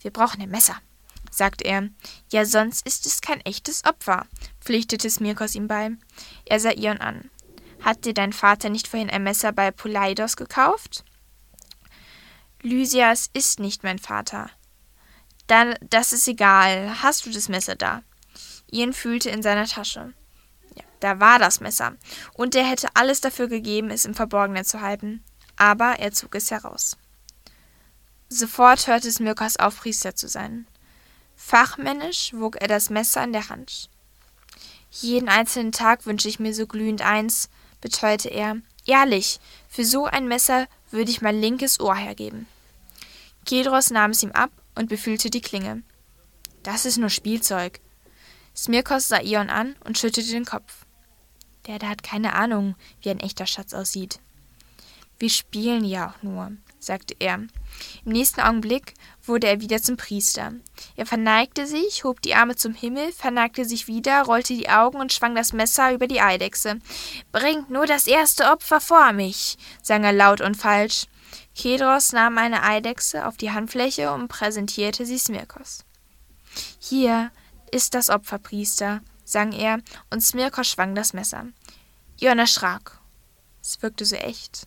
Wir 0.00 0.12
brauchen 0.12 0.40
ein 0.40 0.50
Messer, 0.50 0.76
sagte 1.30 1.64
er. 1.64 1.90
Ja, 2.30 2.46
sonst 2.46 2.86
ist 2.86 3.04
es 3.04 3.20
kein 3.20 3.40
echtes 3.42 3.84
Opfer, 3.84 4.26
pflichtete 4.62 5.10
Smirkos 5.10 5.54
ihm 5.54 5.68
bei. 5.68 5.90
Er 6.46 6.58
sah 6.58 6.70
Ion 6.70 6.98
an. 6.98 7.28
Hat 7.82 8.04
dir 8.04 8.14
dein 8.14 8.32
Vater 8.32 8.68
nicht 8.68 8.88
vorhin 8.88 9.10
ein 9.10 9.22
Messer 9.22 9.52
bei 9.52 9.70
Poleidos 9.70 10.36
gekauft? 10.36 11.04
Lysias 12.62 13.30
ist 13.32 13.58
nicht 13.58 13.84
mein 13.84 13.98
Vater. 13.98 14.50
Dann, 15.46 15.74
das 15.80 16.12
ist 16.12 16.28
egal. 16.28 17.02
Hast 17.02 17.26
du 17.26 17.30
das 17.30 17.48
Messer 17.48 17.74
da? 17.74 18.02
Ian 18.70 18.92
fühlte 18.92 19.30
in 19.30 19.42
seiner 19.42 19.66
Tasche. 19.66 20.12
Ja, 20.74 20.84
da 21.00 21.20
war 21.20 21.38
das 21.38 21.60
Messer. 21.60 21.96
Und 22.34 22.54
er 22.54 22.64
hätte 22.64 22.88
alles 22.94 23.20
dafür 23.20 23.48
gegeben, 23.48 23.90
es 23.90 24.04
im 24.04 24.14
Verborgenen 24.14 24.64
zu 24.64 24.80
halten. 24.80 25.24
Aber 25.56 25.98
er 25.98 26.12
zog 26.12 26.34
es 26.34 26.50
heraus. 26.50 26.96
Sofort 28.28 28.86
hörte 28.86 29.08
es 29.08 29.18
Mirkas 29.18 29.56
auf, 29.56 29.80
Priester 29.80 30.14
zu 30.14 30.28
sein. 30.28 30.66
Fachmännisch 31.34 32.32
wog 32.34 32.56
er 32.60 32.68
das 32.68 32.90
Messer 32.90 33.24
in 33.24 33.32
der 33.32 33.48
Hand. 33.48 33.90
Jeden 34.90 35.28
einzelnen 35.28 35.72
Tag 35.72 36.06
wünsche 36.06 36.28
ich 36.28 36.38
mir 36.38 36.54
so 36.54 36.66
glühend 36.66 37.02
eins, 37.02 37.48
beteuerte 37.80 38.28
er. 38.28 38.56
Ehrlich, 38.86 39.40
für 39.68 39.84
so 39.84 40.06
ein 40.06 40.26
Messer 40.28 40.66
würde 40.90 41.10
ich 41.10 41.22
mein 41.22 41.40
linkes 41.40 41.80
Ohr 41.80 41.94
hergeben. 41.94 42.46
Kedros 43.44 43.90
nahm 43.90 44.10
es 44.10 44.22
ihm 44.22 44.32
ab 44.32 44.50
und 44.74 44.88
befühlte 44.88 45.30
die 45.30 45.40
Klinge. 45.40 45.82
Das 46.62 46.84
ist 46.84 46.98
nur 46.98 47.10
Spielzeug. 47.10 47.80
Smirkos 48.54 49.08
sah 49.08 49.20
Ion 49.20 49.50
an 49.50 49.76
und 49.84 49.98
schüttelte 49.98 50.30
den 50.30 50.44
Kopf. 50.44 50.84
Der, 51.66 51.78
der 51.78 51.88
hat 51.88 52.02
keine 52.02 52.34
Ahnung, 52.34 52.74
wie 53.02 53.10
ein 53.10 53.20
echter 53.20 53.46
Schatz 53.46 53.74
aussieht. 53.74 54.20
Wir 55.18 55.30
spielen 55.30 55.84
ja 55.84 56.10
auch 56.10 56.22
nur, 56.22 56.52
sagte 56.78 57.14
er. 57.18 57.34
Im 57.34 58.12
nächsten 58.12 58.40
Augenblick 58.40 58.94
wurde 59.30 59.46
er 59.46 59.60
wieder 59.62 59.80
zum 59.80 59.96
Priester. 59.96 60.52
Er 60.96 61.06
verneigte 61.06 61.66
sich, 61.66 62.04
hob 62.04 62.20
die 62.20 62.34
Arme 62.34 62.56
zum 62.56 62.74
Himmel, 62.74 63.12
verneigte 63.12 63.64
sich 63.64 63.86
wieder, 63.86 64.22
rollte 64.24 64.54
die 64.54 64.68
Augen 64.68 65.00
und 65.00 65.12
schwang 65.12 65.34
das 65.34 65.54
Messer 65.54 65.94
über 65.94 66.06
die 66.06 66.20
Eidechse. 66.20 66.78
Bringt 67.32 67.70
nur 67.70 67.86
das 67.86 68.06
erste 68.06 68.44
Opfer 68.50 68.80
vor 68.80 69.12
mich, 69.12 69.56
sang 69.82 70.04
er 70.04 70.12
laut 70.12 70.42
und 70.42 70.56
falsch. 70.56 71.06
Kedros 71.54 72.12
nahm 72.12 72.36
eine 72.36 72.62
Eidechse 72.62 73.26
auf 73.26 73.36
die 73.36 73.50
Handfläche 73.50 74.12
und 74.12 74.28
präsentierte 74.28 75.06
sie 75.06 75.18
Smirkos. 75.18 75.84
Hier 76.78 77.30
ist 77.70 77.94
das 77.94 78.10
Opfer, 78.10 78.38
Priester, 78.38 79.00
sang 79.24 79.52
er, 79.52 79.78
und 80.10 80.20
Smirkos 80.20 80.66
schwang 80.66 80.94
das 80.94 81.12
Messer. 81.12 81.46
Ion 82.18 82.38
erschrak. 82.38 82.98
Es 83.62 83.80
wirkte 83.82 84.04
so 84.04 84.16
echt. 84.16 84.66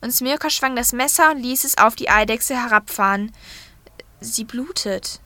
Und 0.00 0.12
Smirkos 0.12 0.52
schwang 0.52 0.76
das 0.76 0.92
Messer 0.92 1.30
und 1.30 1.42
ließ 1.42 1.64
es 1.64 1.78
auf 1.78 1.96
die 1.96 2.10
Eidechse 2.10 2.54
herabfahren. 2.54 3.32
Sie 4.22 4.44
blutet, 4.44 5.20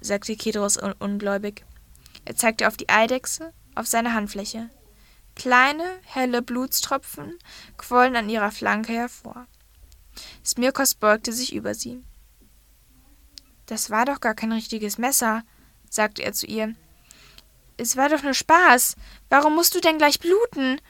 sagte 0.00 0.36
Kedros 0.36 0.76
un 0.76 0.92
ungläubig. 0.98 1.64
Er 2.24 2.34
zeigte 2.34 2.66
auf 2.66 2.76
die 2.76 2.88
Eidechse, 2.88 3.52
auf 3.76 3.86
seine 3.86 4.12
Handfläche. 4.12 4.70
Kleine, 5.36 5.84
helle 6.04 6.42
Blutstropfen 6.42 7.38
quollen 7.76 8.16
an 8.16 8.28
ihrer 8.28 8.50
Flanke 8.50 8.92
hervor. 8.92 9.46
Smirkos 10.44 10.94
beugte 10.94 11.32
sich 11.32 11.54
über 11.54 11.74
sie. 11.74 12.02
Das 13.66 13.90
war 13.90 14.04
doch 14.04 14.20
gar 14.20 14.34
kein 14.34 14.52
richtiges 14.52 14.98
Messer, 14.98 15.44
sagte 15.88 16.22
er 16.22 16.32
zu 16.32 16.46
ihr. 16.46 16.74
Es 17.76 17.96
war 17.96 18.08
doch 18.08 18.22
nur 18.22 18.34
Spaß. 18.34 18.96
Warum 19.28 19.54
musst 19.54 19.74
du 19.76 19.80
denn 19.80 19.98
gleich 19.98 20.18
bluten? 20.18 20.80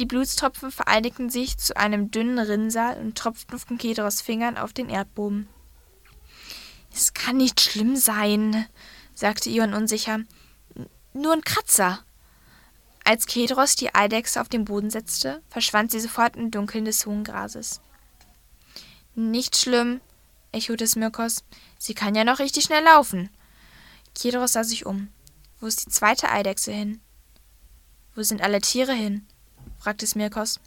Die 0.00 0.06
Blutstropfen 0.06 0.72
vereinigten 0.72 1.30
sich 1.30 1.58
zu 1.58 1.76
einem 1.76 2.10
dünnen 2.10 2.40
Rinnsal 2.40 2.98
und 2.98 3.16
tropften 3.16 3.58
von 3.60 3.78
Kedros 3.78 4.20
Fingern 4.20 4.56
auf 4.56 4.72
den 4.72 4.88
Erdboden. 4.88 5.48
Es 6.94 7.12
kann 7.12 7.36
nicht 7.36 7.60
schlimm 7.60 7.96
sein, 7.96 8.66
sagte 9.14 9.50
Ion 9.50 9.74
unsicher. 9.74 10.20
Nur 11.12 11.32
ein 11.32 11.42
Kratzer. 11.42 12.04
Als 13.02 13.26
Kedros 13.26 13.74
die 13.74 13.94
Eidechse 13.94 14.40
auf 14.40 14.48
den 14.48 14.64
Boden 14.64 14.90
setzte, 14.90 15.42
verschwand 15.48 15.90
sie 15.90 15.98
sofort 15.98 16.36
im 16.36 16.52
Dunkeln 16.52 16.84
des 16.84 17.04
hohen 17.04 17.24
Grases. 17.24 17.80
Nicht 19.16 19.56
schlimm, 19.56 20.00
echote 20.52 20.86
Smirkos. 20.86 21.44
Sie 21.78 21.94
kann 21.94 22.14
ja 22.14 22.22
noch 22.22 22.38
richtig 22.38 22.64
schnell 22.64 22.84
laufen. 22.84 23.28
Kedros 24.14 24.52
sah 24.52 24.62
sich 24.62 24.86
um. 24.86 25.08
Wo 25.60 25.66
ist 25.66 25.86
die 25.86 25.90
zweite 25.90 26.30
Eidechse 26.30 26.72
hin? 26.72 27.00
Wo 28.14 28.22
sind 28.22 28.40
alle 28.40 28.60
Tiere 28.60 28.94
hin? 28.94 29.26
fragte 29.78 30.06
Smirkos. 30.06 30.60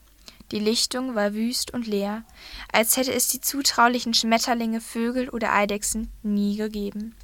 Die 0.51 0.59
Lichtung 0.59 1.15
war 1.15 1.33
wüst 1.33 1.73
und 1.73 1.87
leer, 1.87 2.23
als 2.71 2.95
hätte 2.95 3.13
es 3.13 3.27
die 3.27 3.41
zutraulichen 3.41 4.13
Schmetterlinge, 4.13 4.79
Vögel 4.79 5.29
oder 5.29 5.53
Eidechsen 5.53 6.11
nie 6.23 6.55
gegeben. 6.55 7.15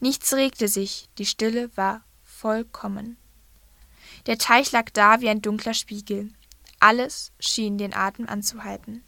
Nichts 0.00 0.32
regte 0.32 0.68
sich, 0.68 1.08
die 1.18 1.26
Stille 1.26 1.70
war 1.76 2.04
vollkommen. 2.22 3.16
Der 4.26 4.38
Teich 4.38 4.72
lag 4.72 4.90
da 4.90 5.20
wie 5.20 5.28
ein 5.28 5.42
dunkler 5.42 5.74
Spiegel. 5.74 6.30
Alles 6.80 7.32
schien 7.38 7.76
den 7.76 7.94
Atem 7.94 8.28
anzuhalten. 8.28 9.04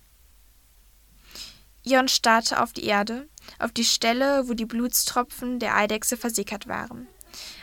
Ion 1.83 2.09
starrte 2.09 2.63
auf 2.63 2.73
die 2.73 2.85
Erde, 2.85 3.29
auf 3.59 3.73
die 3.73 3.85
Stelle, 3.85 4.49
wo 4.49 4.55
die 4.55 4.67
Blutstropfen 4.67 5.61
der 5.61 5.77
Eidechse 5.77 6.17
versickert 6.17 6.67
waren. 6.67 7.07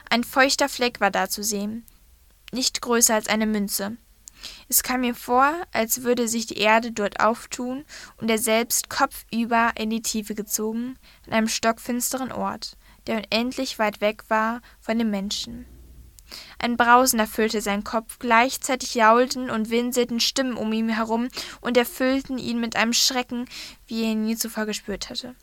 Ein 0.09 0.23
feuchter 0.23 0.69
Fleck 0.69 1.01
war 1.01 1.11
da 1.11 1.29
zu 1.29 1.43
sehen, 1.43 1.85
nicht 2.51 2.81
größer 2.81 3.15
als 3.15 3.27
eine 3.27 3.45
Münze. 3.45 3.97
Es 4.67 4.83
kam 4.83 5.01
mir 5.01 5.15
vor, 5.15 5.51
als 5.71 6.03
würde 6.03 6.27
sich 6.27 6.45
die 6.45 6.57
Erde 6.57 6.91
dort 6.91 7.19
auftun 7.19 7.85
und 8.17 8.29
er 8.29 8.37
selbst 8.37 8.89
kopfüber 8.89 9.71
in 9.77 9.89
die 9.89 10.01
Tiefe 10.01 10.35
gezogen, 10.35 10.97
an 11.27 11.33
einem 11.33 11.47
stockfinsteren 11.47 12.31
Ort, 12.31 12.77
der 13.07 13.17
unendlich 13.17 13.79
weit 13.79 14.01
weg 14.01 14.23
war 14.29 14.61
von 14.79 14.97
den 14.97 15.09
Menschen. 15.09 15.65
Ein 16.57 16.77
Brausen 16.77 17.19
erfüllte 17.19 17.61
seinen 17.61 17.83
Kopf, 17.83 18.19
gleichzeitig 18.19 18.95
jaulten 18.95 19.49
und 19.49 19.69
winselten 19.69 20.19
Stimmen 20.19 20.57
um 20.57 20.71
ihn 20.73 20.89
herum 20.89 21.29
und 21.61 21.77
erfüllten 21.77 22.37
ihn 22.37 22.59
mit 22.59 22.75
einem 22.75 22.93
Schrecken, 22.93 23.45
wie 23.87 24.03
er 24.03 24.11
ihn 24.11 24.23
nie 24.23 24.35
zuvor 24.35 24.65
gespürt 24.65 25.09
hatte. 25.09 25.35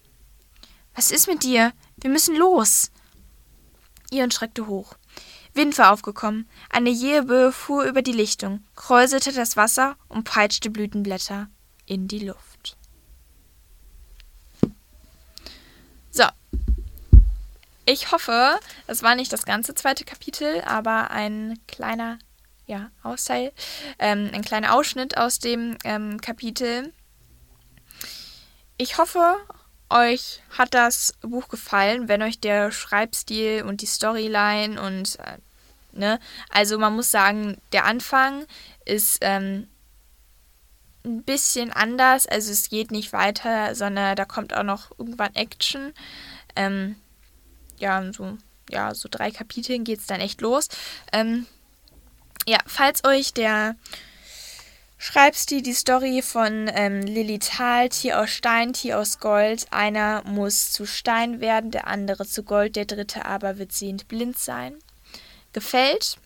Was 0.95 1.11
ist 1.11 1.29
mit 1.29 1.43
dir? 1.43 1.73
Wir 1.97 2.11
müssen 2.11 2.37
los! 2.37 2.91
Ion 4.11 4.31
schreckte 4.31 4.67
hoch. 4.67 4.97
Wind 5.55 5.77
war 5.79 5.93
aufgekommen. 5.93 6.49
Eine 6.71 6.91
jähe 6.91 7.25
Böe 7.25 7.53
fuhr 7.53 7.85
über 7.85 8.03
die 8.03 8.13
Lichtung, 8.13 8.65
kräuselte 8.77 9.33
das 9.33 9.57
Wasser 9.57 9.97
und 10.09 10.25
peitschte 10.25 10.71
Blütenblätter 10.71 11.49
in 11.87 12.09
die 12.09 12.21
Luft. 12.21 12.77
So. 16.11 16.25
Ich 17.87 18.13
hoffe, 18.13 18.61
das 18.87 19.03
war 19.03 19.17
nicht 19.17 19.33
das 19.33 19.45
ganze 19.45 19.75
zweite 19.75 20.05
Kapitel, 20.05 20.63
aber 20.63 21.11
ein 21.11 21.59
kleiner 21.67 22.19
ja, 22.67 22.91
Austeil, 23.03 23.53
ähm, 23.99 24.31
ein 24.33 24.43
kleiner 24.43 24.75
Ausschnitt 24.75 25.17
aus 25.17 25.41
dem 25.41 25.77
ähm, 25.83 26.21
Kapitel. 26.21 26.93
Ich 28.77 28.97
hoffe, 28.97 29.37
euch 29.91 30.43
hat 30.57 30.75
das 30.75 31.15
Buch 31.21 31.49
gefallen, 31.49 32.09
wenn 32.09 32.23
euch 32.23 32.41
der 32.41 32.71
Schreibstil 32.71 33.65
und 33.65 33.83
die 33.83 33.87
Storyline 33.87 34.81
und 34.81 35.19
äh, 35.19 35.39
ne, 35.93 36.21
also 36.49 36.79
man 36.79 36.95
muss 36.95 37.11
sagen, 37.11 37.59
der 37.73 37.85
Anfang 37.85 38.47
ist 38.85 39.19
ähm, 39.21 39.69
ein 41.05 41.23
bisschen 41.23 41.73
anders, 41.73 42.27
also 42.27 42.53
es 42.53 42.69
geht 42.69 42.91
nicht 42.91 43.13
weiter, 43.13 43.75
sondern 43.75 44.17
da 44.17 44.25
kommt 44.25 44.55
auch 44.55 44.63
noch 44.63 44.91
irgendwann 44.99 45.35
Action. 45.35 45.93
Ähm, 46.57 46.97
ja, 47.79 48.13
so, 48.13 48.37
ja, 48.69 48.95
so 48.95 49.09
drei 49.11 49.31
Kapiteln 49.31 49.85
geht 49.85 50.01
es 50.01 50.07
dann 50.07 50.21
echt 50.21 50.41
los. 50.41 50.69
Ähm, 51.13 51.47
ja, 52.47 52.59
falls 52.67 53.05
euch 53.05 53.33
der 53.33 53.77
Schreibstil 55.03 55.63
die 55.63 55.73
Story 55.73 56.21
von 56.21 56.71
ähm, 56.75 57.01
Lilly 57.01 57.39
Tal, 57.39 57.89
Tier 57.89 58.21
aus 58.21 58.29
Stein, 58.29 58.75
Tier 58.75 58.99
aus 58.99 59.19
Gold. 59.19 59.67
Einer 59.71 60.23
muss 60.27 60.73
zu 60.73 60.85
Stein 60.85 61.41
werden, 61.41 61.71
der 61.71 61.87
andere 61.87 62.27
zu 62.27 62.43
Gold, 62.43 62.77
der 62.77 62.85
dritte 62.85 63.25
aber 63.25 63.57
wird 63.57 63.73
sehend 63.73 64.09
blind 64.09 64.39
sein. 64.39 64.75
Gefällt? 65.55 66.19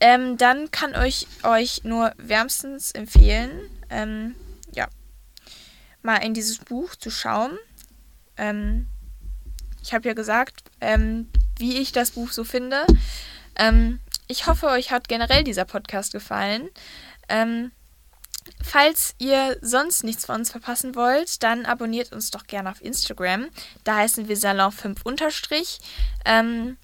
Ähm, 0.00 0.38
dann 0.38 0.70
kann 0.70 0.94
ich 1.04 1.26
euch 1.42 1.84
nur 1.84 2.14
wärmstens 2.16 2.92
empfehlen, 2.92 3.68
ähm, 3.90 4.34
ja, 4.72 4.88
mal 6.00 6.16
in 6.16 6.32
dieses 6.32 6.56
Buch 6.56 6.96
zu 6.96 7.10
schauen. 7.10 7.58
Ähm, 8.38 8.86
ich 9.82 9.92
habe 9.92 10.08
ja 10.08 10.14
gesagt, 10.14 10.62
ähm, 10.80 11.28
wie 11.58 11.76
ich 11.76 11.92
das 11.92 12.12
Buch 12.12 12.32
so 12.32 12.44
finde. 12.44 12.86
Ähm, 13.56 14.00
ich 14.26 14.46
hoffe, 14.46 14.68
euch 14.68 14.90
hat 14.90 15.06
generell 15.06 15.44
dieser 15.44 15.64
Podcast 15.64 16.12
gefallen. 16.12 16.70
Ähm, 17.28 17.72
falls 18.62 19.14
ihr 19.18 19.56
sonst 19.60 20.04
nichts 20.04 20.26
von 20.26 20.36
uns 20.36 20.50
verpassen 20.50 20.94
wollt, 20.94 21.42
dann 21.42 21.66
abonniert 21.66 22.12
uns 22.12 22.30
doch 22.30 22.46
gerne 22.46 22.70
auf 22.70 22.82
Instagram. 22.82 23.48
Da 23.84 23.96
heißen 23.96 24.28
wir 24.28 24.36
Salon5 24.36 25.02
unterstrich. 25.04 25.80
Ähm, 26.24 26.76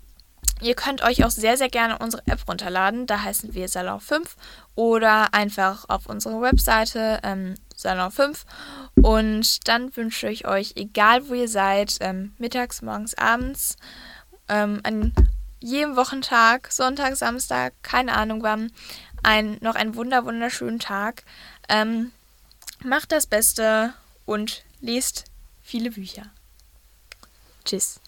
ihr 0.61 0.74
könnt 0.74 1.02
euch 1.02 1.24
auch 1.24 1.31
sehr, 1.31 1.57
sehr 1.57 1.68
gerne 1.68 1.98
unsere 1.98 2.26
App 2.26 2.48
runterladen. 2.48 3.07
Da 3.07 3.22
heißen 3.22 3.55
wir 3.55 3.68
Salon5 3.68 4.28
oder 4.74 5.35
einfach 5.35 5.85
auf 5.88 6.07
unsere 6.07 6.40
Webseite 6.40 7.20
ähm, 7.22 7.55
Salon5. 7.76 8.44
Und 9.00 9.68
dann 9.68 9.94
wünsche 9.96 10.28
ich 10.28 10.46
euch, 10.46 10.74
egal 10.76 11.28
wo 11.28 11.35
ihr 11.35 11.48
seid, 11.48 11.96
ähm, 12.00 12.35
mittags, 12.38 12.83
morgens, 12.83 13.14
abends, 13.14 13.76
ähm, 14.48 14.81
an 14.83 15.12
jedem 15.61 15.96
Wochentag, 15.96 16.72
Sonntag, 16.72 17.16
Samstag, 17.16 17.74
keine 17.83 18.14
Ahnung 18.14 18.42
wann, 18.42 18.72
ein, 19.22 19.58
noch 19.61 19.74
einen 19.74 19.94
wunder 19.94 20.24
wunderschönen 20.24 20.78
Tag. 20.78 21.24
Ähm, 21.68 22.12
macht 22.85 23.12
das 23.12 23.26
Beste 23.26 23.94
und 24.24 24.64
lest 24.80 25.24
viele 25.62 25.90
Bücher. 25.90 26.26
Tschüss. 27.64 28.00